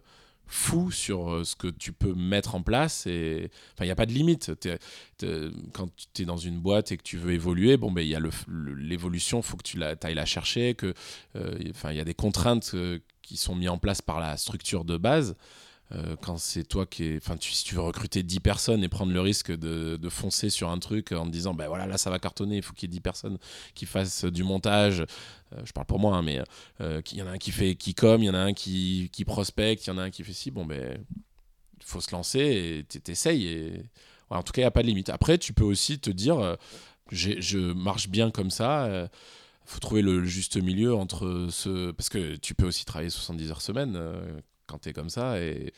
fou 0.53 0.91
sur 0.91 1.33
euh, 1.33 1.45
ce 1.45 1.57
que 1.57 1.69
tu 1.69 1.93
peux 1.93 2.13
mettre 2.13 2.55
en 2.55 2.63
place 2.63 3.07
et 3.07 3.51
enfin 3.73 3.85
il 3.85 3.89
n'y 3.89 3.93
a 3.93 3.97
pas 3.97 4.05
de 4.05 4.13
limite 4.13 4.53
quand 5.73 5.89
tu 6.13 6.23
es 6.23 6.25
dans 6.27 6.37
une 6.37 6.61
boîte 6.61 6.93
et 6.93 6.99
que 6.99 7.03
tu 7.03 7.17
veux 7.17 7.33
évoluer 7.33 7.79
bon 7.79 7.91
ben 7.91 8.03
il 8.03 8.09
y 8.09 8.15
a 8.15 8.21
l'évolution 8.79 9.41
faut 9.41 9.57
que 9.57 9.63
tu 9.63 9.83
ailles 9.83 10.15
la 10.15 10.27
chercher 10.27 10.77
euh, 10.83 11.59
enfin 11.71 11.93
il 11.93 11.97
y 11.97 12.01
a 12.01 12.05
des 12.05 12.13
contraintes 12.13 12.73
euh, 12.75 12.99
qui 13.23 13.39
sont 13.39 13.55
mises 13.55 13.71
en 13.71 13.79
place 13.79 14.03
par 14.03 14.21
la 14.21 14.37
structure 14.37 14.85
de 14.85 14.99
base 14.99 15.37
Euh, 15.95 16.17
quand 16.23 16.39
c'est 16.39 16.65
toi 16.65 16.87
qui 16.87 17.05
est 17.05 17.17
enfin 17.19 17.37
si 17.39 17.65
tu 17.65 17.75
veux 17.75 17.83
recruter 17.83 18.23
10 18.23 18.41
personnes 18.41 18.83
et 18.83 18.89
prendre 18.89 19.13
le 19.13 19.21
risque 19.21 19.53
de, 19.53 19.99
foncer 20.09 20.49
sur 20.49 20.71
un 20.71 20.79
truc 20.79 21.13
en 21.13 21.27
te 21.27 21.31
disant 21.31 21.53
ben 21.53 21.69
voilà 21.69 21.87
là 21.87 21.99
ça 21.99 22.09
va 22.09 22.19
cartonner 22.19 22.57
il 22.57 22.63
faut 22.63 22.73
qu'il 22.73 22.89
y 22.89 22.93
ait 22.93 22.97
10 22.97 23.01
personnes 23.01 23.39
qui 23.75 23.85
fassent 23.85 24.25
du 24.25 24.43
montage 24.43 25.01
euh, 25.01 25.61
je 25.65 25.73
parle 25.73 25.87
pour 25.87 25.99
moi 25.99 26.17
hein, 26.17 26.23
mais 26.23 26.41
euh, 26.81 27.03
il 27.11 27.19
y 27.19 27.23
en 27.23 27.27
a 27.27 27.33
un 27.33 27.39
qui 27.39 27.51
fait 27.51 27.75
qui 27.75 27.95
com, 27.95 28.23
il 28.23 28.27
y 28.27 28.31
en 28.31 28.35
a 28.35 28.39
un 28.39 28.55
qui, 28.55 29.11
qui 29.13 29.25
prospecte, 29.25 29.87
il 29.87 29.91
y 29.91 29.93
en 29.93 29.99
a 29.99 30.03
un 30.05 30.11
qui 30.11 30.25
fait 30.25 30.33
ci. 30.33 30.51
Bon, 30.51 30.65
ben, 30.65 31.05
il 31.81 31.85
faut 31.85 32.01
se 32.01 32.11
lancer 32.13 32.41
et 32.41 32.85
t'essayes. 32.85 33.47
Et... 33.47 33.83
en 34.31 34.43
tout 34.43 34.53
cas, 34.53 34.63
il 34.63 34.65
n'y 34.65 34.69
a 34.69 34.71
pas 34.71 34.83
de 34.83 34.87
limite. 34.87 35.11
Après, 35.11 35.37
tu 35.37 35.53
peux 35.53 35.65
aussi 35.65 35.99
te 35.99 36.11
dire, 36.11 36.57
je 37.11 37.59
marche 37.73 38.09
bien 38.09 38.31
comme 38.31 38.51
ça. 38.51 39.11
Faut 39.67 39.81
trouver 39.81 40.01
le 40.03 40.25
juste 40.25 40.57
milieu 40.57 40.95
entre 40.95 41.49
ce. 41.51 41.91
Parce 41.91 42.09
que 42.09 42.37
tu 42.37 42.55
peux 42.55 42.67
aussi 42.67 42.85
travailler 42.85 43.11
70 43.11 43.51
heures 43.51 43.61
semaine 43.61 43.99
quand 44.73 44.79
tu 44.81 44.89
es 44.89 44.93
comme 44.93 45.11
ça. 45.11 45.41
Et 45.41 45.73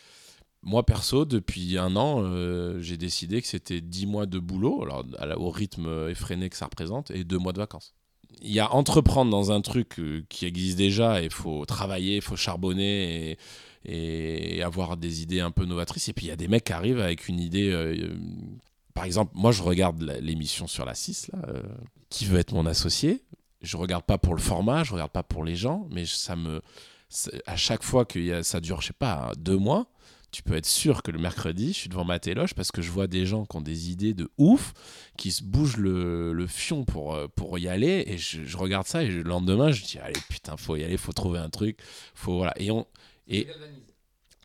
moi, 0.62 0.86
perso, 0.86 1.24
depuis 1.26 1.76
un 1.76 1.96
an, 1.96 2.22
euh, 2.22 2.80
j'ai 2.80 2.96
décidé 2.96 3.42
que 3.42 3.48
c'était 3.48 3.80
10 3.80 4.06
mois 4.06 4.26
de 4.26 4.38
boulot, 4.38 4.82
alors, 5.18 5.40
au 5.40 5.50
rythme 5.50 6.08
effréné 6.08 6.48
que 6.48 6.56
ça 6.56 6.64
représente, 6.64 7.10
et 7.10 7.24
2 7.24 7.38
mois 7.38 7.52
de 7.52 7.58
vacances 7.58 7.94
il 8.42 8.52
y 8.52 8.60
a 8.60 8.72
entreprendre 8.72 9.30
dans 9.30 9.52
un 9.52 9.60
truc 9.60 9.98
euh, 9.98 10.24
qui 10.28 10.46
existe 10.46 10.76
déjà 10.76 11.22
il 11.22 11.30
faut 11.30 11.64
travailler, 11.64 12.16
il 12.16 12.22
faut 12.22 12.36
charbonner 12.36 13.38
et, 13.84 14.56
et 14.56 14.62
avoir 14.62 14.96
des 14.96 15.22
idées 15.22 15.40
un 15.40 15.50
peu 15.50 15.64
novatrices. 15.64 16.08
Et 16.08 16.12
puis 16.12 16.26
il 16.26 16.28
y 16.28 16.32
a 16.32 16.36
des 16.36 16.48
mecs 16.48 16.64
qui 16.64 16.72
arrivent 16.72 17.00
avec 17.00 17.28
une 17.28 17.40
idée. 17.40 17.70
euh, 17.70 18.16
par 18.94 19.04
exemple, 19.04 19.32
moi 19.34 19.50
je 19.50 19.62
regarde 19.62 20.02
l'émission 20.20 20.66
sur 20.66 20.84
la 20.84 20.94
6, 20.94 21.30
là, 21.32 21.40
qui 22.10 22.26
veut 22.26 22.38
être 22.38 22.52
mon 22.52 22.66
associé. 22.66 23.22
Je 23.60 23.76
regarde 23.76 24.04
pas 24.04 24.18
pour 24.18 24.34
le 24.34 24.40
format, 24.40 24.84
je 24.84 24.92
regarde 24.92 25.10
pas 25.10 25.22
pour 25.22 25.44
les 25.44 25.56
gens, 25.56 25.88
mais 25.90 26.06
ça 26.06 26.36
me. 26.36 26.62
À 27.46 27.56
chaque 27.56 27.82
fois 27.82 28.04
que 28.04 28.18
y 28.18 28.32
a- 28.32 28.42
ça 28.42 28.60
dure, 28.60 28.80
je 28.80 28.88
sais 28.88 28.92
pas, 28.92 29.32
deux 29.38 29.56
mois, 29.56 29.86
tu 30.32 30.42
peux 30.42 30.54
être 30.56 30.66
sûr 30.66 31.02
que 31.04 31.12
le 31.12 31.18
mercredi, 31.18 31.68
je 31.68 31.78
suis 31.78 31.88
devant 31.88 32.04
ma 32.04 32.18
téloche 32.18 32.54
parce 32.54 32.72
que 32.72 32.82
je 32.82 32.90
vois 32.90 33.06
des 33.06 33.24
gens 33.24 33.44
qui 33.46 33.56
ont 33.56 33.60
des 33.60 33.90
idées 33.90 34.14
de 34.14 34.28
ouf, 34.36 34.72
qui 35.16 35.30
se 35.30 35.44
bougent 35.44 35.76
le, 35.76 36.32
le 36.32 36.46
fion 36.48 36.84
pour, 36.84 37.14
euh, 37.14 37.28
pour 37.28 37.56
y 37.58 37.68
aller. 37.68 38.02
Et 38.08 38.18
je, 38.18 38.44
je 38.44 38.56
regarde 38.56 38.86
ça 38.86 39.04
et 39.04 39.08
le 39.08 39.22
lendemain, 39.22 39.70
je 39.70 39.84
dis, 39.84 39.98
allez, 39.98 40.18
putain, 40.28 40.56
faut 40.56 40.74
y 40.76 40.82
aller, 40.82 40.96
faut 40.96 41.12
trouver 41.12 41.38
un 41.38 41.50
truc. 41.50 41.78
Faut, 42.14 42.36
voilà. 42.38 42.52
Et, 42.56 42.70
on, 42.72 42.84
et 43.28 43.46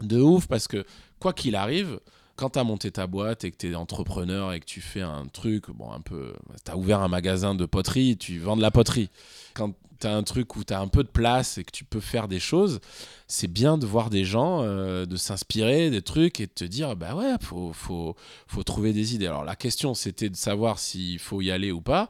de 0.01 0.19
ouf 0.19 0.47
parce 0.47 0.67
que, 0.67 0.85
quoi 1.19 1.33
qu'il 1.33 1.55
arrive, 1.55 1.99
quand 2.39 2.51
tu 2.51 2.59
as 2.59 2.63
monté 2.63 2.89
ta 2.89 3.05
boîte 3.05 3.43
et 3.43 3.51
que 3.51 3.57
tu 3.57 3.69
es 3.69 3.75
entrepreneur 3.75 4.53
et 4.53 4.61
que 4.61 4.65
tu 4.65 4.79
fais 4.79 5.01
un 5.01 5.25
truc, 5.25 5.69
bon, 5.71 5.91
un 5.91 5.99
peu. 5.99 6.33
Tu 6.63 6.71
as 6.71 6.77
ouvert 6.77 7.01
un 7.01 7.09
magasin 7.09 7.53
de 7.53 7.65
poterie, 7.65 8.15
tu 8.15 8.39
vends 8.39 8.55
de 8.55 8.61
la 8.61 8.71
poterie. 8.71 9.09
Quand 9.53 9.73
tu 9.99 10.07
as 10.07 10.15
un 10.15 10.23
truc 10.23 10.55
où 10.55 10.63
tu 10.63 10.73
as 10.73 10.79
un 10.79 10.87
peu 10.87 11.03
de 11.03 11.09
place 11.09 11.57
et 11.57 11.65
que 11.65 11.71
tu 11.71 11.83
peux 11.83 11.99
faire 11.99 12.29
des 12.29 12.39
choses, 12.39 12.79
c'est 13.27 13.49
bien 13.49 13.77
de 13.77 13.85
voir 13.85 14.09
des 14.09 14.23
gens, 14.23 14.63
euh, 14.63 15.05
de 15.05 15.17
s'inspirer 15.17 15.89
des 15.89 16.01
trucs 16.01 16.39
et 16.39 16.47
de 16.47 16.51
te 16.53 16.63
dire, 16.63 16.95
bah 16.95 17.13
ouais, 17.13 17.35
faut, 17.41 17.73
faut, 17.73 18.15
faut 18.47 18.63
trouver 18.63 18.93
des 18.93 19.15
idées. 19.15 19.27
Alors 19.27 19.43
la 19.43 19.57
question, 19.57 19.93
c'était 19.93 20.29
de 20.29 20.37
savoir 20.37 20.79
s'il 20.79 21.19
faut 21.19 21.41
y 21.41 21.51
aller 21.51 21.73
ou 21.73 21.81
pas. 21.81 22.07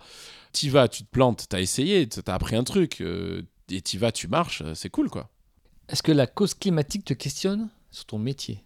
T'y 0.51 0.69
vas, 0.69 0.87
tu 0.87 1.03
te 1.03 1.09
plantes, 1.09 1.47
t'as 1.49 1.59
essayé, 1.59 2.07
t'as 2.07 2.35
appris 2.35 2.55
un 2.55 2.63
truc, 2.63 3.01
euh, 3.01 3.41
et 3.69 3.81
t'y 3.81 3.97
vas, 3.97 4.11
tu 4.11 4.27
marches, 4.27 4.61
euh, 4.61 4.75
c'est 4.75 4.89
cool 4.91 5.09
quoi. 5.09 5.27
Est-ce 5.87 6.03
que 6.03 6.11
la 6.11 6.27
cause 6.27 6.53
climatique 6.53 7.05
te 7.05 7.15
questionne 7.15 7.69
sur 7.89 8.05
ton 8.05 8.19
métier? 8.19 8.63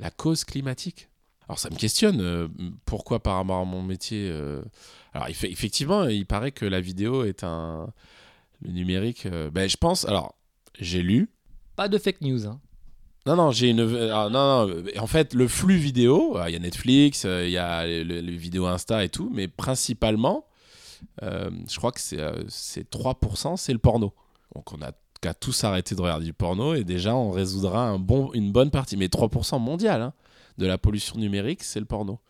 La 0.00 0.10
cause 0.10 0.44
climatique 0.44 1.06
alors 1.48 1.58
ça 1.58 1.68
me 1.68 1.74
questionne, 1.74 2.20
euh, 2.20 2.46
pourquoi 2.84 3.20
par 3.20 3.34
rapport 3.34 3.56
à 3.56 3.64
mon 3.64 3.82
métier 3.82 4.28
euh, 4.30 4.62
Alors 5.14 5.26
effectivement, 5.26 6.04
il 6.04 6.24
paraît 6.24 6.52
que 6.52 6.64
la 6.64 6.80
vidéo 6.80 7.24
est 7.24 7.42
un... 7.42 7.92
Le 8.62 8.70
numérique, 8.70 9.26
euh, 9.26 9.50
ben, 9.50 9.68
je 9.68 9.76
pense, 9.76 10.04
alors 10.04 10.36
j'ai 10.78 11.02
lu, 11.02 11.28
Pas 11.74 11.88
de 11.88 11.98
fake 11.98 12.20
news. 12.20 12.46
Hein. 12.46 12.60
Non, 13.26 13.36
non, 13.36 13.50
j'ai 13.50 13.68
une. 13.68 13.80
ah, 14.12 14.28
non, 14.30 14.66
non, 14.66 14.82
en 14.98 15.06
fait, 15.06 15.34
le 15.34 15.46
flux 15.46 15.76
vidéo, 15.76 16.38
il 16.46 16.52
y 16.52 16.56
a 16.56 16.58
Netflix, 16.58 17.24
euh, 17.26 17.44
il 17.46 17.50
y 17.50 17.58
a 17.58 17.86
les, 17.86 18.36
vidéos 18.36 18.66
Insta 18.66 19.04
et 19.04 19.10
tout, 19.10 19.30
mais 19.32 19.46
principalement, 19.46 20.46
euh, 21.22 21.50
je 21.68 21.76
crois 21.76 21.92
que 21.92 22.00
c'est 22.00 22.18
euh, 22.18 22.42
c'est 22.48 22.90
3%, 22.90 23.56
c'est 23.56 23.72
le 23.72 23.78
porno. 23.78 24.14
Donc 24.54 24.72
on 24.72 24.80
a 24.80 24.92
qu'à 25.20 25.34
tous 25.34 25.64
arrêter 25.64 25.94
de 25.94 26.00
regarder 26.00 26.24
du 26.24 26.32
porno 26.32 26.74
et 26.74 26.84
déjà 26.84 27.14
on 27.14 27.30
résoudra 27.30 27.96
une 28.34 28.52
bonne 28.52 28.70
partie. 28.70 28.96
Mais 28.96 29.06
3% 29.06 29.60
mondial 29.60 30.02
hein, 30.02 30.12
de 30.58 30.66
la 30.66 30.78
pollution 30.78 31.18
numérique, 31.18 31.62
c'est 31.62 31.80
le 31.80 31.86
porno. 31.86 32.20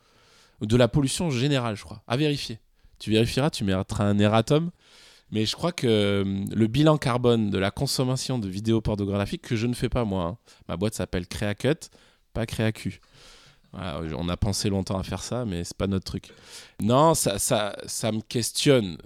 De 0.60 0.76
la 0.76 0.88
pollution 0.88 1.30
générale, 1.30 1.76
je 1.76 1.84
crois. 1.84 2.02
À 2.06 2.16
vérifier. 2.16 2.58
Tu 2.98 3.10
vérifieras, 3.10 3.50
tu 3.50 3.64
mettras 3.64 4.04
un 4.04 4.18
erratum. 4.18 4.70
Mais 5.30 5.46
je 5.46 5.54
crois 5.54 5.72
que 5.72 5.86
euh, 5.86 6.44
le 6.52 6.66
bilan 6.66 6.98
carbone 6.98 7.50
de 7.50 7.58
la 7.58 7.70
consommation 7.70 8.38
de 8.38 8.48
vidéos 8.48 8.80
pornographiques, 8.80 9.42
que 9.42 9.56
je 9.56 9.68
ne 9.68 9.74
fais 9.74 9.88
pas 9.88 10.04
moi, 10.04 10.24
hein. 10.24 10.38
ma 10.68 10.76
boîte 10.76 10.94
s'appelle 10.94 11.28
CréaCut, 11.28 11.88
pas 12.32 12.46
CréaQ. 12.46 13.00
Voilà, 13.72 14.00
on 14.18 14.28
a 14.28 14.36
pensé 14.36 14.68
longtemps 14.68 14.98
à 14.98 15.04
faire 15.04 15.22
ça, 15.22 15.44
mais 15.44 15.62
c'est 15.62 15.76
pas 15.76 15.86
notre 15.86 16.04
truc. 16.04 16.30
Non, 16.80 17.14
ça, 17.14 17.38
ça, 17.38 17.76
ça 17.86 18.10
me 18.10 18.20
questionne 18.20 18.98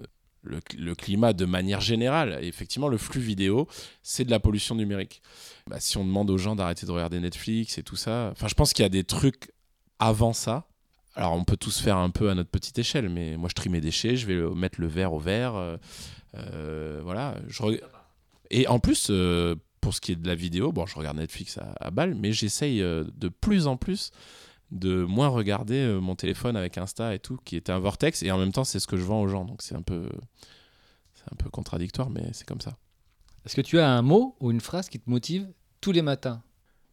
le, 0.45 0.59
le 0.77 0.95
climat 0.95 1.33
de 1.33 1.45
manière 1.45 1.81
générale. 1.81 2.39
Effectivement, 2.41 2.87
le 2.87 2.97
flux 2.97 3.21
vidéo, 3.21 3.67
c'est 4.03 4.25
de 4.25 4.31
la 4.31 4.39
pollution 4.39 4.75
numérique. 4.75 5.21
Bah, 5.67 5.79
si 5.79 5.97
on 5.97 6.05
demande 6.05 6.29
aux 6.29 6.37
gens 6.37 6.55
d'arrêter 6.55 6.85
de 6.85 6.91
regarder 6.91 7.19
Netflix 7.19 7.77
et 7.77 7.83
tout 7.83 7.95
ça, 7.95 8.29
enfin, 8.31 8.47
je 8.47 8.53
pense 8.53 8.73
qu'il 8.73 8.83
y 8.83 8.85
a 8.85 8.89
des 8.89 9.03
trucs 9.03 9.51
avant 9.99 10.33
ça. 10.33 10.67
Alors, 11.15 11.33
on 11.33 11.43
peut 11.45 11.57
tous 11.57 11.79
faire 11.79 11.97
un 11.97 12.09
peu 12.09 12.29
à 12.29 12.35
notre 12.35 12.49
petite 12.49 12.77
échelle, 12.77 13.09
mais 13.09 13.37
moi, 13.37 13.49
je 13.49 13.55
trie 13.55 13.69
mes 13.69 13.81
déchets, 13.81 14.17
je 14.17 14.27
vais 14.27 14.55
mettre 14.55 14.81
le 14.81 14.87
verre 14.87 15.13
au 15.13 15.19
verre. 15.19 15.55
euh, 15.55 15.77
euh, 16.35 16.99
voilà. 17.03 17.35
Je 17.47 17.63
re- 17.63 17.81
Et 18.51 18.67
en 18.67 18.79
plus, 18.79 19.07
euh, 19.09 19.55
pour 19.79 19.93
ce 19.93 20.01
qui 20.01 20.11
est 20.11 20.15
de 20.17 20.27
la 20.27 20.35
vidéo, 20.35 20.71
bon, 20.71 20.85
je 20.85 20.95
regarde 20.95 21.17
Netflix 21.17 21.57
à, 21.57 21.73
à 21.79 21.89
balle, 21.89 22.15
mais 22.15 22.33
j'essaye 22.33 22.79
de 22.79 23.29
plus 23.29 23.65
en 23.67 23.77
plus 23.77 24.11
de 24.71 25.03
moins 25.03 25.27
regarder 25.27 25.79
euh, 25.79 25.99
mon 25.99 26.15
téléphone 26.15 26.55
avec 26.55 26.77
Insta 26.77 27.13
et 27.13 27.19
tout, 27.19 27.37
qui 27.45 27.55
était 27.55 27.71
un 27.71 27.79
vortex, 27.79 28.23
et 28.23 28.31
en 28.31 28.37
même 28.37 28.51
temps, 28.51 28.63
c'est 28.63 28.79
ce 28.79 28.87
que 28.87 28.97
je 28.97 29.03
vends 29.03 29.21
aux 29.21 29.27
gens, 29.27 29.45
donc 29.45 29.61
c'est 29.61 29.75
un 29.75 29.81
peu, 29.81 30.09
c'est 31.13 31.31
un 31.31 31.35
peu 31.35 31.49
contradictoire, 31.49 32.09
mais 32.09 32.29
c'est 32.33 32.47
comme 32.47 32.61
ça. 32.61 32.77
Est-ce 33.45 33.55
que 33.55 33.61
tu 33.61 33.79
as 33.79 33.89
un 33.89 34.01
mot 34.01 34.35
ou 34.39 34.51
une 34.51 34.61
phrase 34.61 34.89
qui 34.89 34.99
te 34.99 35.09
motive 35.09 35.47
tous 35.81 35.91
les 35.91 36.01
matins? 36.01 36.41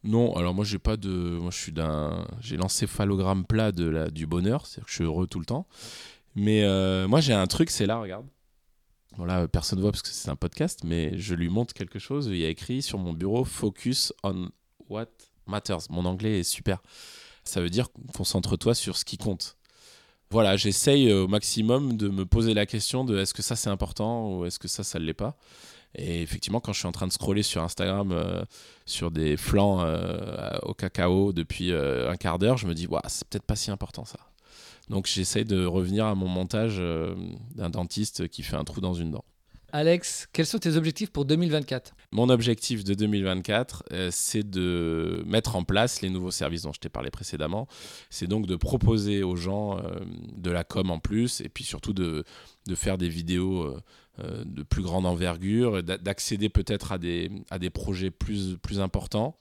Non, 0.03 0.35
alors 0.35 0.53
moi 0.53 0.65
j'ai 0.65 0.79
pas 0.79 0.97
de, 0.97 1.09
moi 1.09 1.49
je 1.49 1.57
suis 1.57 1.71
d'un, 1.71 2.27
j'ai 2.41 2.57
l'encéphalogramme 2.57 3.45
plat 3.45 3.71
de 3.71 3.85
la, 3.85 4.09
du 4.09 4.27
bonheur, 4.27 4.65
c'est-à-dire 4.65 4.85
que 4.85 4.91
je 4.91 4.95
suis 4.95 5.03
heureux 5.05 5.27
tout 5.27 5.39
le 5.39 5.45
temps. 5.45 5.65
Mais 6.35 6.63
euh, 6.63 7.07
moi 7.07 7.21
j'ai 7.21 7.33
un 7.33 7.47
truc, 7.47 7.69
c'est 7.69 7.85
là, 7.85 7.97
regarde. 7.97 8.27
Bon 9.17 9.25
là 9.25 9.47
personne 9.47 9.79
voit 9.79 9.91
parce 9.91 10.01
que 10.01 10.09
c'est 10.09 10.29
un 10.29 10.35
podcast, 10.35 10.81
mais 10.83 11.17
je 11.17 11.35
lui 11.35 11.47
montre 11.47 11.73
quelque 11.73 11.99
chose. 11.99 12.27
Il 12.27 12.37
y 12.37 12.45
a 12.45 12.49
écrit 12.49 12.81
sur 12.81 12.99
mon 12.99 13.13
bureau 13.13 13.45
"Focus 13.45 14.11
on 14.23 14.49
what 14.89 15.07
matters". 15.47 15.89
Mon 15.89 16.05
anglais 16.05 16.41
est 16.41 16.43
super. 16.43 16.81
Ça 17.43 17.61
veut 17.61 17.69
dire 17.69 17.89
concentre-toi 18.15 18.75
sur 18.75 18.97
ce 18.97 19.05
qui 19.05 19.17
compte. 19.17 19.57
Voilà, 20.29 20.57
j'essaye 20.57 21.09
euh, 21.09 21.23
au 21.23 21.27
maximum 21.27 21.95
de 21.95 22.09
me 22.09 22.25
poser 22.25 22.53
la 22.53 22.65
question 22.65 23.03
de 23.05 23.17
est-ce 23.17 23.33
que 23.33 23.41
ça 23.41 23.55
c'est 23.55 23.69
important 23.69 24.31
ou 24.31 24.45
est-ce 24.45 24.57
que 24.59 24.67
ça 24.67 24.83
ça 24.83 24.99
ne 24.99 25.05
l'est 25.05 25.13
pas. 25.13 25.37
Et 25.95 26.21
effectivement, 26.21 26.59
quand 26.59 26.73
je 26.73 26.79
suis 26.79 26.87
en 26.87 26.91
train 26.91 27.07
de 27.07 27.11
scroller 27.11 27.43
sur 27.43 27.61
Instagram 27.61 28.11
euh, 28.11 28.43
sur 28.85 29.11
des 29.11 29.37
flancs 29.37 29.81
euh, 29.81 30.57
au 30.63 30.73
cacao 30.73 31.33
depuis 31.33 31.71
euh, 31.71 32.09
un 32.09 32.15
quart 32.15 32.39
d'heure, 32.39 32.57
je 32.57 32.67
me 32.67 32.73
dis, 32.73 32.87
Ouah, 32.87 33.01
c'est 33.07 33.27
peut-être 33.27 33.45
pas 33.45 33.55
si 33.55 33.69
important 33.69 34.05
ça. 34.05 34.19
Donc 34.89 35.07
j'essaie 35.07 35.45
de 35.45 35.65
revenir 35.65 36.05
à 36.05 36.15
mon 36.15 36.27
montage 36.27 36.81
d'un 37.55 37.69
dentiste 37.69 38.27
qui 38.27 38.43
fait 38.43 38.57
un 38.57 38.65
trou 38.65 38.81
dans 38.81 38.93
une 38.93 39.11
dent. 39.11 39.23
Alex, 39.75 40.27
quels 40.33 40.45
sont 40.45 40.59
tes 40.59 40.77
objectifs 40.77 41.09
pour 41.09 41.25
2024 41.25 41.95
Mon 42.11 42.29
objectif 42.29 42.83
de 42.83 42.93
2024, 42.93 43.83
euh, 43.91 44.09
c'est 44.11 44.47
de 44.47 45.23
mettre 45.25 45.55
en 45.55 45.63
place 45.63 46.03
les 46.03 46.11
nouveaux 46.11 46.29
services 46.29 46.61
dont 46.61 46.73
je 46.73 46.79
t'ai 46.79 46.89
parlé 46.89 47.09
précédemment. 47.09 47.67
C'est 48.11 48.27
donc 48.27 48.45
de 48.45 48.55
proposer 48.55 49.23
aux 49.23 49.35
gens 49.35 49.79
euh, 49.79 49.99
de 50.37 50.51
la 50.51 50.63
com 50.63 50.91
en 50.91 50.99
plus 50.99 51.41
et 51.41 51.49
puis 51.49 51.63
surtout 51.63 51.93
de, 51.93 52.23
de 52.67 52.75
faire 52.75 52.99
des 52.99 53.09
vidéos 53.09 53.63
euh, 53.63 54.43
de 54.45 54.61
plus 54.61 54.83
grande 54.83 55.07
envergure, 55.07 55.81
d'accéder 55.81 56.49
peut-être 56.49 56.91
à 56.91 56.99
des, 56.99 57.31
à 57.49 57.57
des 57.57 57.71
projets 57.71 58.11
plus, 58.11 58.57
plus 58.61 58.79
importants. 58.79 59.39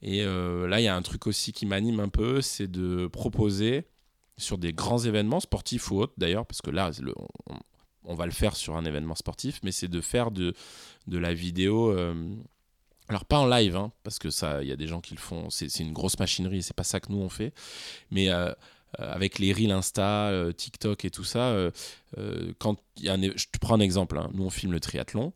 Et 0.00 0.24
là, 0.24 0.80
il 0.80 0.84
y 0.84 0.88
a 0.88 0.94
un 0.94 1.02
truc 1.02 1.26
aussi 1.26 1.52
qui 1.52 1.66
m'anime 1.66 2.00
un 2.00 2.08
peu, 2.08 2.40
c'est 2.40 2.70
de 2.70 3.08
proposer 3.08 3.84
sur 4.38 4.56
des 4.56 4.72
grands 4.72 4.98
événements 4.98 5.40
sportifs 5.40 5.90
ou 5.90 6.00
autres 6.00 6.12
d'ailleurs, 6.16 6.46
parce 6.46 6.62
que 6.62 6.70
là, 6.70 6.90
on 7.48 7.56
va 8.14 8.26
le 8.26 8.32
faire 8.32 8.56
sur 8.56 8.76
un 8.76 8.84
événement 8.84 9.14
sportif, 9.14 9.60
mais 9.62 9.72
c'est 9.72 9.88
de 9.88 10.00
faire 10.00 10.30
de, 10.30 10.54
de 11.06 11.18
la 11.18 11.34
vidéo. 11.34 11.90
Euh, 11.90 12.14
alors 13.08 13.24
pas 13.24 13.38
en 13.38 13.46
live, 13.46 13.76
hein, 13.76 13.92
parce 14.02 14.18
que 14.18 14.30
ça, 14.30 14.62
il 14.62 14.68
y 14.68 14.72
a 14.72 14.76
des 14.76 14.86
gens 14.86 15.00
qui 15.00 15.14
le 15.14 15.20
font. 15.20 15.50
C'est 15.50 15.78
une 15.80 15.92
grosse 15.92 16.18
machinerie, 16.18 16.62
c'est 16.62 16.76
pas 16.76 16.84
ça 16.84 17.00
que 17.00 17.12
nous 17.12 17.18
on 17.18 17.28
fait. 17.28 17.52
Mais 18.10 18.30
euh, 18.30 18.52
euh, 19.00 19.12
avec 19.12 19.38
les 19.38 19.52
reels 19.52 19.70
Insta, 19.70 20.32
TikTok 20.56 21.04
et 21.04 21.10
tout 21.10 21.24
ça, 21.24 21.54
quand 22.58 22.76
y 22.98 23.08
a 23.08 23.16
je 23.16 23.46
te 23.46 23.58
prends 23.60 23.74
un 23.74 23.80
exemple. 23.80 24.18
Hein. 24.18 24.30
nous 24.32 24.44
on 24.44 24.50
filme 24.50 24.72
le 24.72 24.80
triathlon. 24.80 25.32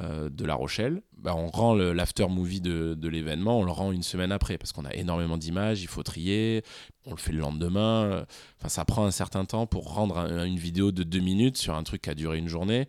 Euh, 0.00 0.30
de 0.30 0.46
La 0.46 0.54
Rochelle, 0.54 1.02
bah, 1.18 1.34
on 1.36 1.48
rend 1.48 1.74
l'after 1.74 2.26
movie 2.26 2.62
de, 2.62 2.96
l'événement, 3.08 3.60
on 3.60 3.64
le 3.64 3.72
rend 3.72 3.92
une 3.92 4.02
semaine 4.02 4.32
après 4.32 4.56
parce 4.56 4.72
qu'on 4.72 4.86
a 4.86 4.94
énormément 4.94 5.36
d'images, 5.36 5.82
il 5.82 5.86
faut 5.86 6.02
trier, 6.02 6.62
on 7.04 7.10
le 7.10 7.18
fait 7.18 7.32
le 7.32 7.40
lendemain. 7.40 8.24
Enfin, 8.58 8.68
ça 8.70 8.86
prend 8.86 9.04
un 9.04 9.10
certain 9.10 9.44
temps 9.44 9.66
pour 9.66 9.92
rendre 9.92 10.16
une 10.16 10.56
vidéo 10.56 10.92
de 10.92 11.02
deux 11.02 11.20
minutes 11.20 11.58
sur 11.58 11.74
un 11.74 11.82
truc 11.82 12.00
qui 12.00 12.08
a 12.10 12.14
duré 12.14 12.38
une 12.38 12.48
journée 12.48 12.88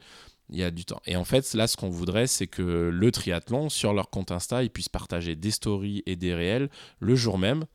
il 0.54 0.60
y 0.60 0.64
a 0.64 0.72
du 0.72 0.86
temps. 0.86 1.02
Et 1.06 1.16
en 1.16 1.26
fait, 1.26 1.54
là, 1.56 1.68
ce 1.68 1.76
qu'on 1.76 1.90
voudrait, 1.90 2.28
c'est 2.28 2.46
que 2.46 2.62
le 2.62 3.12
triathlon, 3.12 3.70
sur 3.70 3.92
leur 3.92 4.10
compte 4.10 4.32
Insta, 4.32 4.64
ils 4.64 4.70
puissent 4.70 4.88
partager 4.88 5.36
des 5.36 5.50
stories 5.50 6.04
et 6.06 6.16
des 6.16 6.34
réels 6.34 6.70
le 7.00 7.16
jour 7.16 7.40
même. 7.40 7.66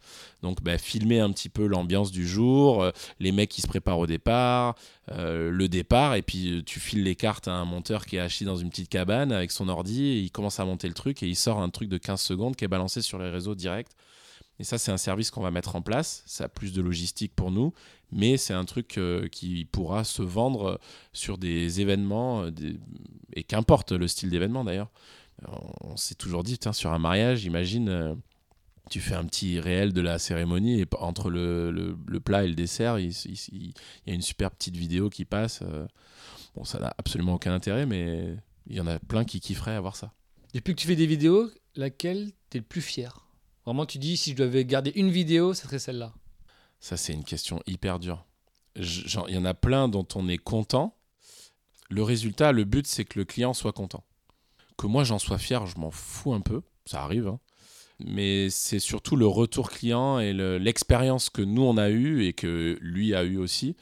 Donc, 0.43 0.63
bah, 0.63 0.79
filmer 0.79 1.19
un 1.19 1.31
petit 1.33 1.49
peu 1.49 1.67
l'ambiance 1.67 2.13
du 2.13 2.27
jour, 2.27 2.83
euh, 2.83 2.93
les 3.19 3.33
mecs 3.33 3.51
qui 3.51 3.61
se 3.61 3.67
préparent 3.67 3.99
au 3.99 4.07
départ, 4.07 4.77
euh, 5.11 5.51
le 5.51 5.69
départ, 5.69 6.15
et 6.15 6.23
puis 6.23 6.59
euh, 6.59 6.63
tu 6.63 6.79
files 6.79 7.03
les 7.03 7.17
cartes 7.17 7.49
à 7.49 7.55
un 7.55 7.65
monteur 7.65 8.07
qui 8.07 8.17
est 8.17 8.21
assis 8.21 8.45
dans 8.45 8.57
une 8.57 8.71
petite 8.71 8.89
cabane 8.89 9.33
avec 9.33 9.51
son 9.51 9.69
ordi, 9.69 10.05
et 10.07 10.21
il 10.21 10.31
commence 10.31 10.61
à 10.61 10.65
monter 10.65 10.87
le 10.87 10.95
truc, 10.95 11.23
et 11.25 11.27
il 11.27 11.37
sort 11.37 11.61
un 11.61 11.71
truc 11.71 11.89
de 11.89 11.99
15 11.99 12.21
secondes 12.21 12.55
qui 12.55 12.65
est 12.65 12.69
balancé 12.69 13.03
sur 13.03 13.19
les 13.19 13.29
réseaux 13.29 13.57
directs. 13.57 13.91
Et 14.61 14.65
ça, 14.65 14.79
c'est 14.79 14.91
un 14.91 14.97
service 14.97 15.31
qu'on 15.31 15.43
va 15.43 15.51
mettre 15.51 15.77
en 15.77 15.83
place. 15.83 16.23
Ça 16.27 16.45
a 16.45 16.49
plus 16.49 16.73
de 16.73 16.83
logistique 16.83 17.33
pour 17.35 17.51
nous, 17.51 17.73
mais 18.11 18.37
c'est 18.37 18.55
un 18.55 18.65
truc 18.65 18.99
euh, 18.99 19.29
qui 19.29 19.65
pourra 19.65 20.05
se 20.05 20.23
vendre 20.23 20.81
sur 21.13 21.39
des 21.39 21.81
événements, 21.81 22.43
euh, 22.43 22.51
et 23.35 23.45
qu'importe 23.45 23.93
le 23.93 24.09
style 24.09 24.31
d'événement 24.31 24.65
d'ailleurs. 24.65 24.91
On, 25.83 25.97
s'est 25.97 26.17
toujours 26.17 26.43
dit, 26.43 26.59
sur 26.73 26.93
un 26.93 26.99
mariage, 26.99 27.45
imagine, 27.45 27.89
euh, 27.89 28.15
tu 28.91 29.01
fais 29.01 29.15
un 29.15 29.25
petit 29.25 29.61
réel 29.61 29.93
de 29.93 30.01
la 30.01 30.19
cérémonie 30.19 30.81
et 30.81 30.87
entre 30.99 31.31
le, 31.31 31.97
plat 32.25 32.43
et 32.43 32.49
le 32.49 32.55
dessert, 32.55 32.99
il, 32.99 33.13
il, 33.53 33.73
y 34.07 34.11
a 34.11 34.15
une 34.15 34.23
super 34.23 34.51
petite 34.51 34.77
vidéo 34.77 35.11
qui 35.11 35.25
passe. 35.25 35.63
bon, 36.57 36.65
ça 36.65 36.81
n'a 36.81 36.93
absolument 36.99 37.35
aucun 37.35 37.55
intérêt, 37.55 37.87
mais 37.87 38.35
il 38.67 38.75
y 38.75 38.81
en 38.81 38.89
a 38.89 38.99
plein 38.99 39.25
qui 39.25 39.39
kifferaient 39.39 39.77
avoir 39.77 39.95
ça. 39.95 40.13
Depuis 40.55 40.75
que 40.75 40.81
tu 40.81 40.89
fais 40.89 40.97
des 40.97 41.07
vidéos, 41.07 41.49
laquelle 41.77 42.33
t'es 42.51 42.59
le 42.59 42.65
plus 42.65 42.81
fier? 42.81 43.28
Vraiment, 43.69 43.85
tu 43.85 43.99
dis, 43.99 44.17
si 44.17 44.31
je 44.31 44.37
devais 44.37 44.65
garder 44.65 44.93
une 44.95 45.11
vidéo, 45.11 45.53
ce 45.53 45.65
serait 45.65 45.79
celle-là. 45.79 46.15
Ça, 46.81 46.97
c'est 46.97 47.13
une 47.13 47.23
question 47.23 47.63
hyper 47.67 47.99
dure. 47.99 48.25
Il 48.77 49.35
y 49.35 49.37
en 49.37 49.45
a 49.45 49.53
plein 49.53 49.89
dont 49.89 50.09
on 50.15 50.27
est 50.27 50.39
content. 50.39 50.97
Le 51.91 52.03
résultat, 52.03 52.53
le 52.53 52.65
but, 52.65 52.87
c'est 52.87 53.05
que 53.05 53.19
le 53.19 53.27
client 53.27 53.53
soit 53.53 53.73
content. 53.73 54.05
Que 54.79 54.87
moi, 54.87 55.05
j'en 55.05 55.19
sois 55.19 55.37
fier, 55.37 55.67
je 55.67 55.79
m'en 55.79 55.91
fous 55.91 56.33
un 56.33 56.41
peu. 56.41 56.63
Ça 56.87 57.03
arrive. 57.03 57.27
Hein. 57.27 57.41
Mais 57.99 58.49
c'est 58.49 58.79
surtout 58.79 59.17
le 59.17 59.27
retour 59.27 59.69
client 59.69 60.19
et 60.19 60.33
l'expérience 60.33 61.29
que 61.29 61.43
nous, 61.43 61.61
on 61.61 61.77
a 61.77 61.91
eue 61.91 62.25
et 62.25 62.33
que 62.33 62.79
lui 62.81 63.15
a 63.15 63.23
eu 63.23 63.37
aussi. 63.37 63.77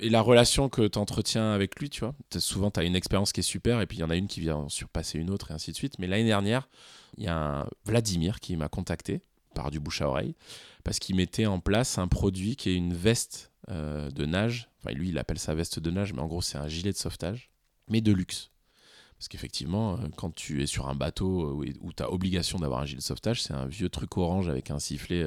Et 0.00 0.08
la 0.08 0.20
relation 0.20 0.68
que 0.68 0.86
tu 0.88 0.98
entretiens 0.98 1.52
avec 1.52 1.78
lui, 1.78 1.88
tu 1.88 2.00
vois. 2.00 2.14
Souvent, 2.38 2.70
tu 2.70 2.80
as 2.80 2.84
une 2.84 2.96
expérience 2.96 3.32
qui 3.32 3.40
est 3.40 3.44
super 3.44 3.80
et 3.80 3.86
puis 3.86 3.98
il 3.98 4.00
y 4.00 4.04
en 4.04 4.10
a 4.10 4.16
une 4.16 4.26
qui 4.26 4.40
vient 4.40 4.68
surpasser 4.68 5.18
une 5.18 5.30
autre 5.30 5.50
et 5.50 5.54
ainsi 5.54 5.70
de 5.70 5.76
suite. 5.76 5.98
Mais 5.98 6.06
l'année 6.06 6.24
dernière, 6.24 6.68
il 7.16 7.24
y 7.24 7.28
a 7.28 7.36
un 7.36 7.66
Vladimir 7.84 8.40
qui 8.40 8.56
m'a 8.56 8.68
contacté 8.68 9.22
par 9.54 9.70
du 9.70 9.78
bouche 9.78 10.02
à 10.02 10.08
oreille 10.08 10.34
parce 10.82 10.98
qu'il 10.98 11.14
mettait 11.14 11.46
en 11.46 11.60
place 11.60 11.98
un 11.98 12.08
produit 12.08 12.56
qui 12.56 12.70
est 12.70 12.74
une 12.74 12.92
veste 12.92 13.52
euh, 13.70 14.10
de 14.10 14.26
nage. 14.26 14.68
Enfin, 14.80 14.94
lui, 14.94 15.10
il 15.10 15.18
appelle 15.18 15.38
ça 15.38 15.54
veste 15.54 15.78
de 15.78 15.90
nage, 15.90 16.12
mais 16.12 16.20
en 16.20 16.26
gros, 16.26 16.42
c'est 16.42 16.58
un 16.58 16.68
gilet 16.68 16.92
de 16.92 16.96
sauvetage, 16.96 17.50
mais 17.88 18.00
de 18.00 18.12
luxe. 18.12 18.50
Parce 19.18 19.28
qu'effectivement, 19.28 19.94
euh, 19.94 20.08
quand 20.16 20.34
tu 20.34 20.62
es 20.62 20.66
sur 20.66 20.88
un 20.88 20.94
bateau 20.94 21.62
euh, 21.62 21.72
où 21.80 21.92
tu 21.92 22.02
as 22.02 22.12
obligation 22.12 22.58
d'avoir 22.58 22.80
un 22.80 22.86
gilet 22.86 22.98
de 22.98 23.02
sauvetage, 23.02 23.42
c'est 23.42 23.54
un 23.54 23.66
vieux 23.66 23.88
truc 23.88 24.16
orange 24.16 24.48
avec 24.48 24.70
un 24.70 24.78
sifflet 24.78 25.24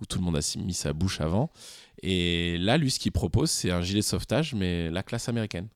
où 0.00 0.06
tout 0.06 0.18
le 0.18 0.24
monde 0.24 0.36
a 0.36 0.58
mis 0.58 0.74
sa 0.74 0.92
bouche 0.92 1.20
avant. 1.20 1.50
Et 2.02 2.58
là, 2.58 2.76
lui, 2.76 2.90
ce 2.90 2.98
qu'il 2.98 3.12
propose, 3.12 3.50
c'est 3.50 3.70
un 3.70 3.82
gilet 3.82 4.00
de 4.00 4.04
sauvetage, 4.04 4.54
mais 4.54 4.90
la 4.90 5.02
classe 5.02 5.28
américaine. 5.28 5.68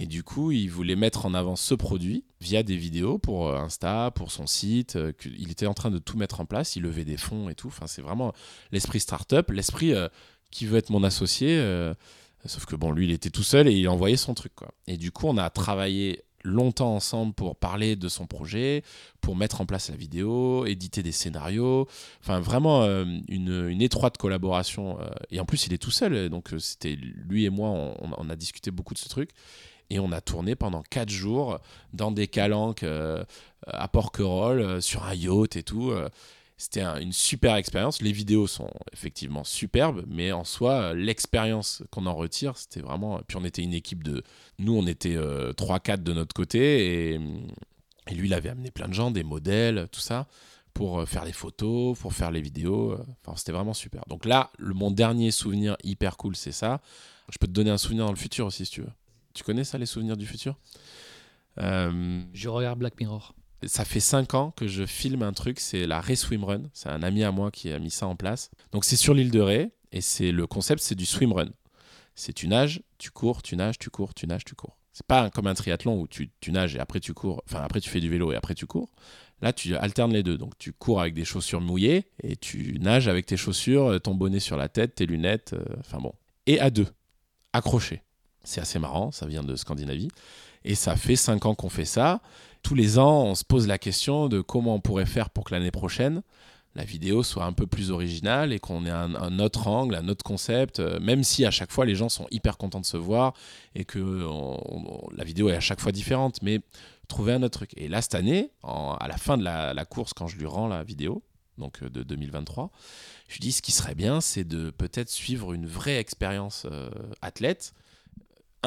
Et 0.00 0.06
du 0.06 0.22
coup, 0.22 0.52
il 0.52 0.70
voulait 0.70 0.94
mettre 0.94 1.26
en 1.26 1.34
avant 1.34 1.56
ce 1.56 1.74
produit 1.74 2.24
via 2.40 2.62
des 2.62 2.76
vidéos 2.76 3.18
pour 3.18 3.48
euh, 3.48 3.58
Insta, 3.58 4.12
pour 4.14 4.30
son 4.30 4.46
site. 4.46 4.94
Euh, 4.94 5.12
il 5.24 5.50
était 5.50 5.66
en 5.66 5.74
train 5.74 5.90
de 5.90 5.98
tout 5.98 6.16
mettre 6.16 6.40
en 6.40 6.44
place. 6.44 6.76
Il 6.76 6.82
levait 6.82 7.04
des 7.04 7.16
fonds 7.16 7.48
et 7.48 7.56
tout. 7.56 7.66
Enfin, 7.66 7.88
c'est 7.88 8.02
vraiment 8.02 8.32
l'esprit 8.70 9.00
startup, 9.00 9.50
l'esprit 9.50 9.94
euh, 9.94 10.08
qui 10.52 10.66
veut 10.66 10.78
être 10.78 10.90
mon 10.90 11.02
associé. 11.02 11.60
sauf 12.44 12.64
que 12.64 12.76
bon, 12.76 12.92
lui, 12.92 13.06
il 13.06 13.10
était 13.10 13.30
tout 13.30 13.42
seul 13.42 13.66
et 13.66 13.72
il 13.72 13.88
envoyait 13.88 14.16
son 14.16 14.34
truc. 14.34 14.52
Et 14.86 14.96
du 14.96 15.10
coup, 15.10 15.26
on 15.26 15.36
a 15.36 15.50
travaillé 15.50 16.22
longtemps 16.44 16.94
ensemble 16.94 17.34
pour 17.34 17.56
parler 17.56 17.96
de 17.96 18.08
son 18.08 18.26
projet, 18.26 18.82
pour 19.20 19.36
mettre 19.36 19.60
en 19.60 19.66
place 19.66 19.90
la 19.90 19.96
vidéo, 19.96 20.66
éditer 20.66 21.02
des 21.02 21.12
scénarios. 21.12 21.88
Enfin, 22.20 22.40
vraiment 22.40 22.84
une, 23.28 23.80
étroite 23.80 24.16
collaboration. 24.18 24.98
et 25.30 25.40
en 25.40 25.44
plus, 25.44 25.66
il 25.66 25.72
est 25.72 25.78
tout 25.78 25.90
seul. 25.90 26.28
Donc, 26.28 26.50
c'était 26.58 26.96
lui 26.96 27.44
et 27.44 27.50
moi, 27.50 27.70
on, 27.70 28.30
a 28.30 28.36
discuté 28.36 28.70
beaucoup 28.70 28.94
de 28.94 28.98
ce 28.98 29.08
truc. 29.08 29.30
Et 29.90 29.98
on 29.98 30.12
a 30.12 30.20
tourné 30.20 30.54
pendant 30.54 30.82
4 30.82 31.08
jours 31.08 31.58
dans 31.92 32.10
des 32.10 32.28
calanques 32.28 32.82
euh, 32.82 33.24
à 33.66 33.88
Porquerolles, 33.88 34.60
euh, 34.60 34.80
sur 34.80 35.04
un 35.04 35.14
yacht 35.14 35.56
et 35.56 35.62
tout. 35.62 35.92
Euh. 36.58 36.60
C'était 36.60 36.82
une 36.82 37.12
super 37.12 37.54
expérience. 37.56 38.02
Les 38.02 38.12
vidéos 38.12 38.46
sont 38.46 38.70
effectivement 38.92 39.44
superbes, 39.44 40.04
mais 40.08 40.32
en 40.32 40.44
soi, 40.44 40.94
l'expérience 40.94 41.82
qu'on 41.90 42.06
en 42.06 42.14
retire, 42.14 42.56
c'était 42.56 42.80
vraiment. 42.80 43.20
Puis 43.26 43.36
on 43.36 43.44
était 43.44 43.62
une 43.62 43.74
équipe 43.74 44.02
de. 44.02 44.22
Nous, 44.58 44.76
on 44.76 44.86
était 44.86 45.16
3-4 45.16 46.02
de 46.02 46.12
notre 46.12 46.34
côté, 46.34 47.14
et, 47.14 47.18
lui, 48.14 48.28
il 48.28 48.34
avait 48.34 48.48
amené 48.48 48.70
plein 48.70 48.88
de 48.88 48.94
gens, 48.94 49.10
des 49.10 49.24
modèles, 49.24 49.88
tout 49.92 50.00
ça 50.00 50.26
pour 50.74 51.08
faire 51.08 51.24
les 51.24 51.32
photos, 51.32 51.98
pour 51.98 52.12
faire 52.12 52.30
les 52.30 52.40
vidéos. 52.40 52.96
Enfin, 53.24 53.36
c'était 53.36 53.50
vraiment 53.50 53.74
super. 53.74 54.04
Donc 54.06 54.24
là, 54.24 54.52
mon 54.60 54.92
dernier 54.92 55.32
souvenir 55.32 55.76
hyper 55.82 56.16
cool, 56.16 56.36
c'est 56.36 56.52
ça. 56.52 56.80
Je 57.30 57.38
peux 57.38 57.46
te 57.46 57.52
donner 57.52 57.70
un 57.70 57.78
souvenir 57.78 58.04
dans 58.04 58.12
le 58.12 58.16
futur 58.16 58.46
aussi, 58.46 58.64
si 58.64 58.72
tu 58.72 58.80
veux. 58.82 58.92
Tu 59.34 59.44
connais 59.44 59.64
ça, 59.64 59.78
les 59.78 59.86
souvenirs 59.86 60.16
du 60.16 60.26
futur? 60.26 60.56
Euh, 61.58 62.22
Je 62.32 62.48
regarde 62.48 62.78
Black 62.78 62.98
Mirror. 62.98 63.34
Ça 63.66 63.84
fait 63.84 64.00
5 64.00 64.34
ans 64.34 64.52
que 64.52 64.68
je 64.68 64.86
filme 64.86 65.22
un 65.22 65.32
truc, 65.32 65.58
c'est 65.58 65.86
la 65.86 66.00
Ray 66.00 66.16
Swimrun. 66.16 66.62
C'est 66.72 66.88
un 66.88 67.02
ami 67.02 67.24
à 67.24 67.32
moi 67.32 67.50
qui 67.50 67.72
a 67.72 67.78
mis 67.78 67.90
ça 67.90 68.06
en 68.06 68.14
place. 68.14 68.50
Donc 68.72 68.84
c'est 68.84 68.96
sur 68.96 69.14
l'île 69.14 69.32
de 69.32 69.40
Ré 69.40 69.72
et 69.92 70.00
c'est 70.00 70.30
le 70.30 70.46
concept, 70.46 70.82
c'est 70.82 70.94
du 70.94 71.06
swimrun. 71.06 71.50
C'est 72.14 72.32
tu 72.32 72.48
nages, 72.48 72.82
tu 72.98 73.10
cours, 73.10 73.42
tu 73.42 73.56
nages, 73.56 73.78
tu 73.78 73.90
cours, 73.90 74.14
tu 74.14 74.26
nages, 74.26 74.44
tu 74.44 74.54
cours. 74.54 74.76
C'est 74.92 75.06
pas 75.06 75.30
comme 75.30 75.46
un 75.46 75.54
triathlon 75.54 76.00
où 76.00 76.08
tu, 76.08 76.30
nages 76.48 76.74
et 76.74 76.80
après 76.80 76.98
tu 76.98 77.14
cours, 77.14 77.42
enfin 77.46 77.60
après 77.62 77.80
tu 77.80 77.88
fais 77.88 78.00
du 78.00 78.08
vélo 78.08 78.32
et 78.32 78.36
après 78.36 78.54
tu 78.54 78.66
cours. 78.66 78.90
Là, 79.40 79.52
tu 79.52 79.76
alternes 79.76 80.12
les 80.12 80.24
deux. 80.24 80.36
Donc 80.36 80.58
tu 80.58 80.72
cours 80.72 81.00
avec 81.00 81.14
des 81.14 81.24
chaussures 81.24 81.60
mouillées 81.60 82.06
et 82.22 82.36
tu 82.36 82.78
nages 82.80 83.06
avec 83.06 83.26
tes 83.26 83.36
chaussures, 83.36 84.00
ton 84.02 84.14
bonnet 84.14 84.40
sur 84.40 84.56
la 84.56 84.68
tête, 84.68 84.96
tes 84.96 85.06
lunettes, 85.06 85.52
euh, 85.52 85.64
enfin 85.78 85.98
bon. 85.98 86.12
Et 86.46 86.58
à 86.58 86.70
deux, 86.70 86.88
accroché. 87.52 88.02
C'est 88.42 88.60
assez 88.60 88.78
marrant, 88.78 89.12
ça 89.12 89.26
vient 89.26 89.44
de 89.44 89.54
Scandinavie. 89.54 90.08
Et 90.64 90.74
ça 90.74 90.96
fait 90.96 91.16
cinq 91.16 91.46
ans 91.46 91.54
qu'on 91.54 91.68
fait 91.68 91.84
ça. 91.84 92.20
Tous 92.68 92.74
les 92.74 92.98
ans, 92.98 93.22
on 93.22 93.34
se 93.34 93.44
pose 93.44 93.66
la 93.66 93.78
question 93.78 94.28
de 94.28 94.42
comment 94.42 94.74
on 94.74 94.80
pourrait 94.80 95.06
faire 95.06 95.30
pour 95.30 95.44
que 95.44 95.54
l'année 95.54 95.70
prochaine, 95.70 96.20
la 96.74 96.84
vidéo 96.84 97.22
soit 97.22 97.46
un 97.46 97.54
peu 97.54 97.66
plus 97.66 97.90
originale 97.90 98.52
et 98.52 98.58
qu'on 98.58 98.84
ait 98.84 98.90
un, 98.90 99.38
autre 99.38 99.68
angle, 99.68 99.94
un 99.94 100.06
autre 100.08 100.22
concept, 100.22 100.78
euh, 100.78 101.00
même 101.00 101.24
si 101.24 101.46
à 101.46 101.50
chaque 101.50 101.72
fois 101.72 101.86
les 101.86 101.94
gens 101.94 102.10
sont 102.10 102.26
hyper 102.30 102.58
contents 102.58 102.80
de 102.80 102.84
se 102.84 102.98
voir 102.98 103.32
et 103.74 103.86
que 103.86 104.22
la 105.16 105.24
vidéo 105.24 105.48
est 105.48 105.56
à 105.56 105.60
chaque 105.60 105.80
fois 105.80 105.92
différente, 105.92 106.42
mais 106.42 106.60
trouver 107.08 107.32
un 107.32 107.42
autre 107.42 107.58
truc. 107.60 107.70
Et 107.78 107.88
là, 107.88 108.02
cette 108.02 108.14
année, 108.14 108.50
à 108.62 109.06
la 109.08 109.16
fin 109.16 109.38
de 109.38 109.44
la, 109.44 109.84
course, 109.86 110.12
quand 110.12 110.26
je 110.26 110.36
lui 110.36 110.44
rends 110.44 110.68
la 110.68 110.84
vidéo, 110.84 111.22
donc 111.56 111.82
euh, 111.82 111.88
de 111.88 112.02
2023, 112.02 112.70
je 113.28 113.38
dis 113.38 113.52
ce 113.52 113.62
qui 113.62 113.72
serait 113.72 113.94
bien, 113.94 114.20
c'est 114.20 114.44
de 114.44 114.68
peut-être 114.68 115.08
suivre 115.08 115.54
une 115.54 115.66
vraie 115.66 115.96
expérience 115.96 116.66
euh, 116.70 116.90
athlète 117.22 117.72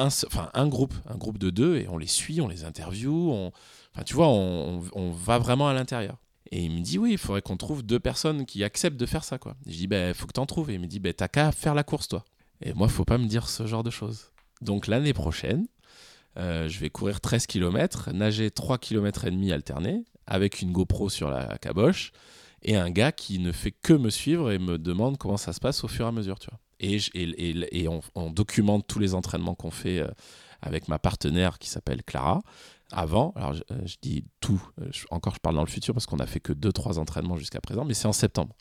un, 0.02 0.08
enfin, 0.26 0.50
un 0.54 0.66
groupe, 0.66 0.94
un 1.08 1.16
groupe 1.16 1.38
de 1.38 1.50
deux, 1.50 1.76
et 1.76 1.88
on 1.88 1.98
les 1.98 2.06
suit, 2.06 2.40
on 2.40 2.48
les 2.48 2.64
interviewe, 2.64 3.30
on, 3.30 3.52
enfin, 3.94 4.04
tu 4.04 4.14
vois, 4.14 4.28
on, 4.28 5.10
va 5.10 5.38
vraiment 5.38 5.68
à 5.68 5.74
l'intérieur. 5.74 6.16
Et 6.50 6.64
il 6.64 6.70
me 6.70 6.80
dit, 6.80 6.98
oui, 6.98 7.12
il 7.12 7.18
faudrait 7.18 7.42
qu'on 7.42 7.56
trouve 7.56 7.82
deux 7.82 8.00
personnes 8.00 8.44
qui 8.44 8.62
acceptent 8.62 8.98
de 8.98 9.06
faire 9.06 9.24
ça, 9.24 9.38
quoi. 9.38 9.56
je 9.66 9.72
dis, 9.72 9.86
ben, 9.86 10.12
faut 10.12 10.26
que 10.26 10.32
t'en 10.32 10.44
trouves. 10.44 10.70
Il 10.70 10.80
me 10.80 10.86
dit, 10.86 11.00
ben, 11.00 11.14
t'as 11.14 11.28
qu'à 11.28 11.50
faire 11.50 11.74
la 11.74 11.82
course, 11.82 12.08
toi. 12.08 12.24
Et 12.60 12.74
moi, 12.74 12.88
faut 12.88 13.06
pas 13.06 13.18
me 13.18 13.26
dire 13.26 13.48
ce 13.48 13.66
genre 13.66 13.82
de 13.82 13.90
choses. 13.90 14.32
Donc, 14.60 14.86
l'année 14.86 15.14
prochaine, 15.14 15.66
Euh, 16.38 16.66
je 16.68 16.78
vais 16.80 16.88
courir 16.88 17.20
13 17.20 17.46
km, 17.46 18.10
nager 18.12 18.50
3 18.50 18.78
km 18.78 19.26
et 19.26 19.30
demi 19.30 19.52
alternés 19.52 20.04
avec 20.26 20.62
une 20.62 20.72
GoPro 20.72 21.10
sur 21.10 21.28
la 21.28 21.58
caboche 21.58 22.12
et 22.62 22.76
un 22.76 22.90
gars 22.90 23.12
qui 23.12 23.38
ne 23.38 23.52
fait 23.52 23.72
que 23.72 23.92
me 23.92 24.08
suivre 24.08 24.50
et 24.50 24.58
me 24.58 24.78
demande 24.78 25.18
comment 25.18 25.36
ça 25.36 25.52
se 25.52 25.60
passe 25.60 25.84
au 25.84 25.88
fur 25.88 26.06
et 26.06 26.08
à 26.08 26.12
mesure, 26.12 26.38
tu 26.38 26.48
vois. 26.48 26.58
Et, 26.82 26.98
et, 27.14 27.82
et, 27.82 27.88
on, 27.88 28.30
documente 28.30 28.86
tous 28.86 28.98
les 28.98 29.14
entraînements 29.14 29.54
qu'on 29.54 29.70
fait 29.70 30.00
euh, 30.00 30.08
avec 30.60 30.88
ma 30.88 30.98
partenaire 30.98 31.58
qui 31.58 31.68
s'appelle 31.68 32.02
Clara. 32.02 32.42
Avant, 32.90 33.32
alors 33.36 33.54
je, 33.54 33.62
euh, 33.70 33.86
dis 34.02 34.24
tout, 34.40 34.62
encore 35.10 35.34
je 35.34 35.40
parle 35.40 35.54
dans 35.54 35.64
le 35.64 35.70
futur 35.70 35.94
parce 35.94 36.04
qu'on 36.04 36.18
a 36.18 36.26
fait 36.26 36.40
que 36.40 36.52
2-3 36.52 36.98
entraînements 36.98 37.36
jusqu'à 37.36 37.60
présent, 37.60 37.84
mais 37.84 37.94
c'est 37.94 38.08
en 38.08 38.12
septembre. 38.12 38.54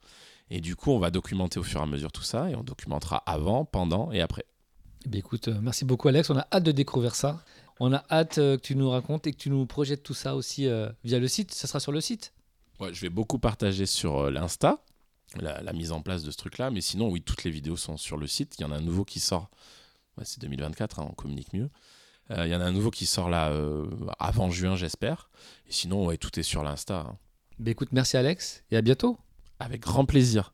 Et 0.49 0.61
du 0.61 0.75
coup, 0.75 0.91
on 0.91 0.99
va 0.99 1.11
documenter 1.11 1.59
au 1.59 1.63
fur 1.63 1.81
et 1.81 1.83
à 1.83 1.87
mesure 1.87 2.11
tout 2.11 2.23
ça 2.23 2.49
et 2.49 2.55
on 2.55 2.63
documentera 2.63 3.17
avant, 3.25 3.65
pendant 3.65 4.11
et 4.11 4.21
après. 4.21 4.45
Eh 5.11 5.17
écoute, 5.17 5.47
merci 5.47 5.83
beaucoup 5.83 6.07
Alex, 6.07 6.29
on 6.29 6.37
a 6.37 6.47
hâte 6.51 6.63
de 6.63 6.71
découvrir 6.71 7.15
ça. 7.15 7.43
On 7.83 7.93
a 7.93 8.03
hâte 8.11 8.37
euh, 8.37 8.57
que 8.57 8.61
tu 8.61 8.75
nous 8.75 8.91
racontes 8.91 9.25
et 9.25 9.31
que 9.31 9.37
tu 9.37 9.49
nous 9.49 9.65
projettes 9.65 10.03
tout 10.03 10.13
ça 10.13 10.35
aussi 10.35 10.67
euh, 10.67 10.89
via 11.03 11.17
le 11.17 11.27
site. 11.27 11.51
Ça 11.51 11.67
sera 11.67 11.79
sur 11.79 11.91
le 11.91 11.99
site 11.99 12.31
Ouais, 12.79 12.93
je 12.93 13.01
vais 13.01 13.09
beaucoup 13.09 13.39
partager 13.39 13.87
sur 13.87 14.19
euh, 14.19 14.29
l'Insta, 14.29 14.83
la, 15.39 15.73
mise 15.73 15.91
en 15.91 16.01
place 16.01 16.23
de 16.23 16.31
ce 16.31 16.37
truc-là. 16.37 16.71
Mais 16.71 16.81
sinon, 16.81 17.09
oui, 17.09 17.21
toutes 17.21 17.43
les 17.43 17.51
vidéos 17.51 17.77
sont 17.77 17.97
sur 17.97 18.17
le 18.17 18.27
site. 18.27 18.55
Il 18.59 18.61
y 18.61 18.65
en 18.65 18.71
a 18.71 18.77
un 18.77 18.81
nouveau 18.81 19.05
qui 19.05 19.19
sort. 19.19 19.49
c'est 20.23 20.39
2024, 20.41 20.99
hein, 20.99 21.07
on 21.09 21.13
communique 21.13 21.53
mieux. 21.53 21.69
Il 22.29 22.47
y 22.47 22.55
en 22.55 22.61
a 22.61 22.65
un 22.65 22.71
nouveau 22.71 22.91
qui 22.91 23.05
sort 23.05 23.29
là 23.29 23.53
avant 24.17 24.49
juin, 24.49 24.77
j'espère. 24.77 25.29
Et 25.67 25.73
sinon, 25.73 26.05
ouais, 26.05 26.17
tout 26.17 26.39
est 26.39 26.43
sur 26.43 26.63
l'Insta. 26.63 26.99
Hein. 26.99 27.17
Bah, 27.59 27.71
écoute, 27.71 27.89
merci 27.91 28.17
Alex 28.17 28.63
et 28.71 28.77
à 28.77 28.81
bientôt. 28.81 29.19
Avec 29.59 29.81
grand 29.81 30.05
plaisir. 30.05 30.53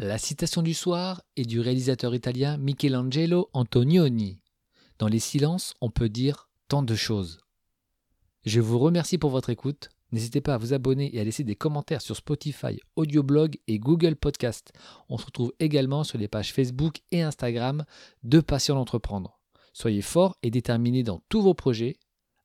La 0.00 0.18
citation 0.18 0.62
du 0.62 0.74
soir 0.74 1.22
est 1.36 1.44
du 1.44 1.60
réalisateur 1.60 2.14
italien 2.14 2.56
Michelangelo 2.56 3.48
Antonioni. 3.52 4.40
Dans 4.98 5.08
les 5.08 5.18
silences, 5.18 5.74
on 5.80 5.90
peut 5.90 6.08
dire 6.08 6.48
tant 6.68 6.82
de 6.82 6.94
choses. 6.94 7.40
Je 8.44 8.60
vous 8.60 8.78
remercie 8.78 9.18
pour 9.18 9.30
votre 9.30 9.50
écoute. 9.50 9.88
N'hésitez 10.14 10.40
pas 10.40 10.54
à 10.54 10.58
vous 10.58 10.72
abonner 10.72 11.12
et 11.12 11.18
à 11.18 11.24
laisser 11.24 11.42
des 11.42 11.56
commentaires 11.56 12.00
sur 12.00 12.14
Spotify, 12.14 12.78
Audioblog 12.94 13.56
et 13.66 13.80
Google 13.80 14.14
Podcast. 14.14 14.72
On 15.08 15.18
se 15.18 15.26
retrouve 15.26 15.52
également 15.58 16.04
sur 16.04 16.18
les 16.18 16.28
pages 16.28 16.52
Facebook 16.52 17.00
et 17.10 17.22
Instagram 17.22 17.84
de 18.22 18.38
Passion 18.38 18.76
d'entreprendre. 18.76 19.40
Soyez 19.72 20.02
forts 20.02 20.36
et 20.44 20.52
déterminés 20.52 21.02
dans 21.02 21.20
tous 21.28 21.42
vos 21.42 21.54
projets. 21.54 21.96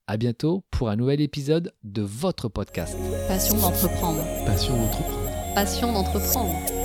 À 0.07 0.17
bientôt 0.17 0.65
pour 0.71 0.89
un 0.89 0.95
nouvel 0.95 1.21
épisode 1.21 1.71
de 1.83 2.01
votre 2.01 2.49
podcast. 2.49 2.97
Passion 3.27 3.55
d'entreprendre. 3.57 4.23
Passion 4.47 4.75
d'entreprendre. 4.75 5.53
Passion 5.53 5.93
d'entreprendre. 5.93 6.78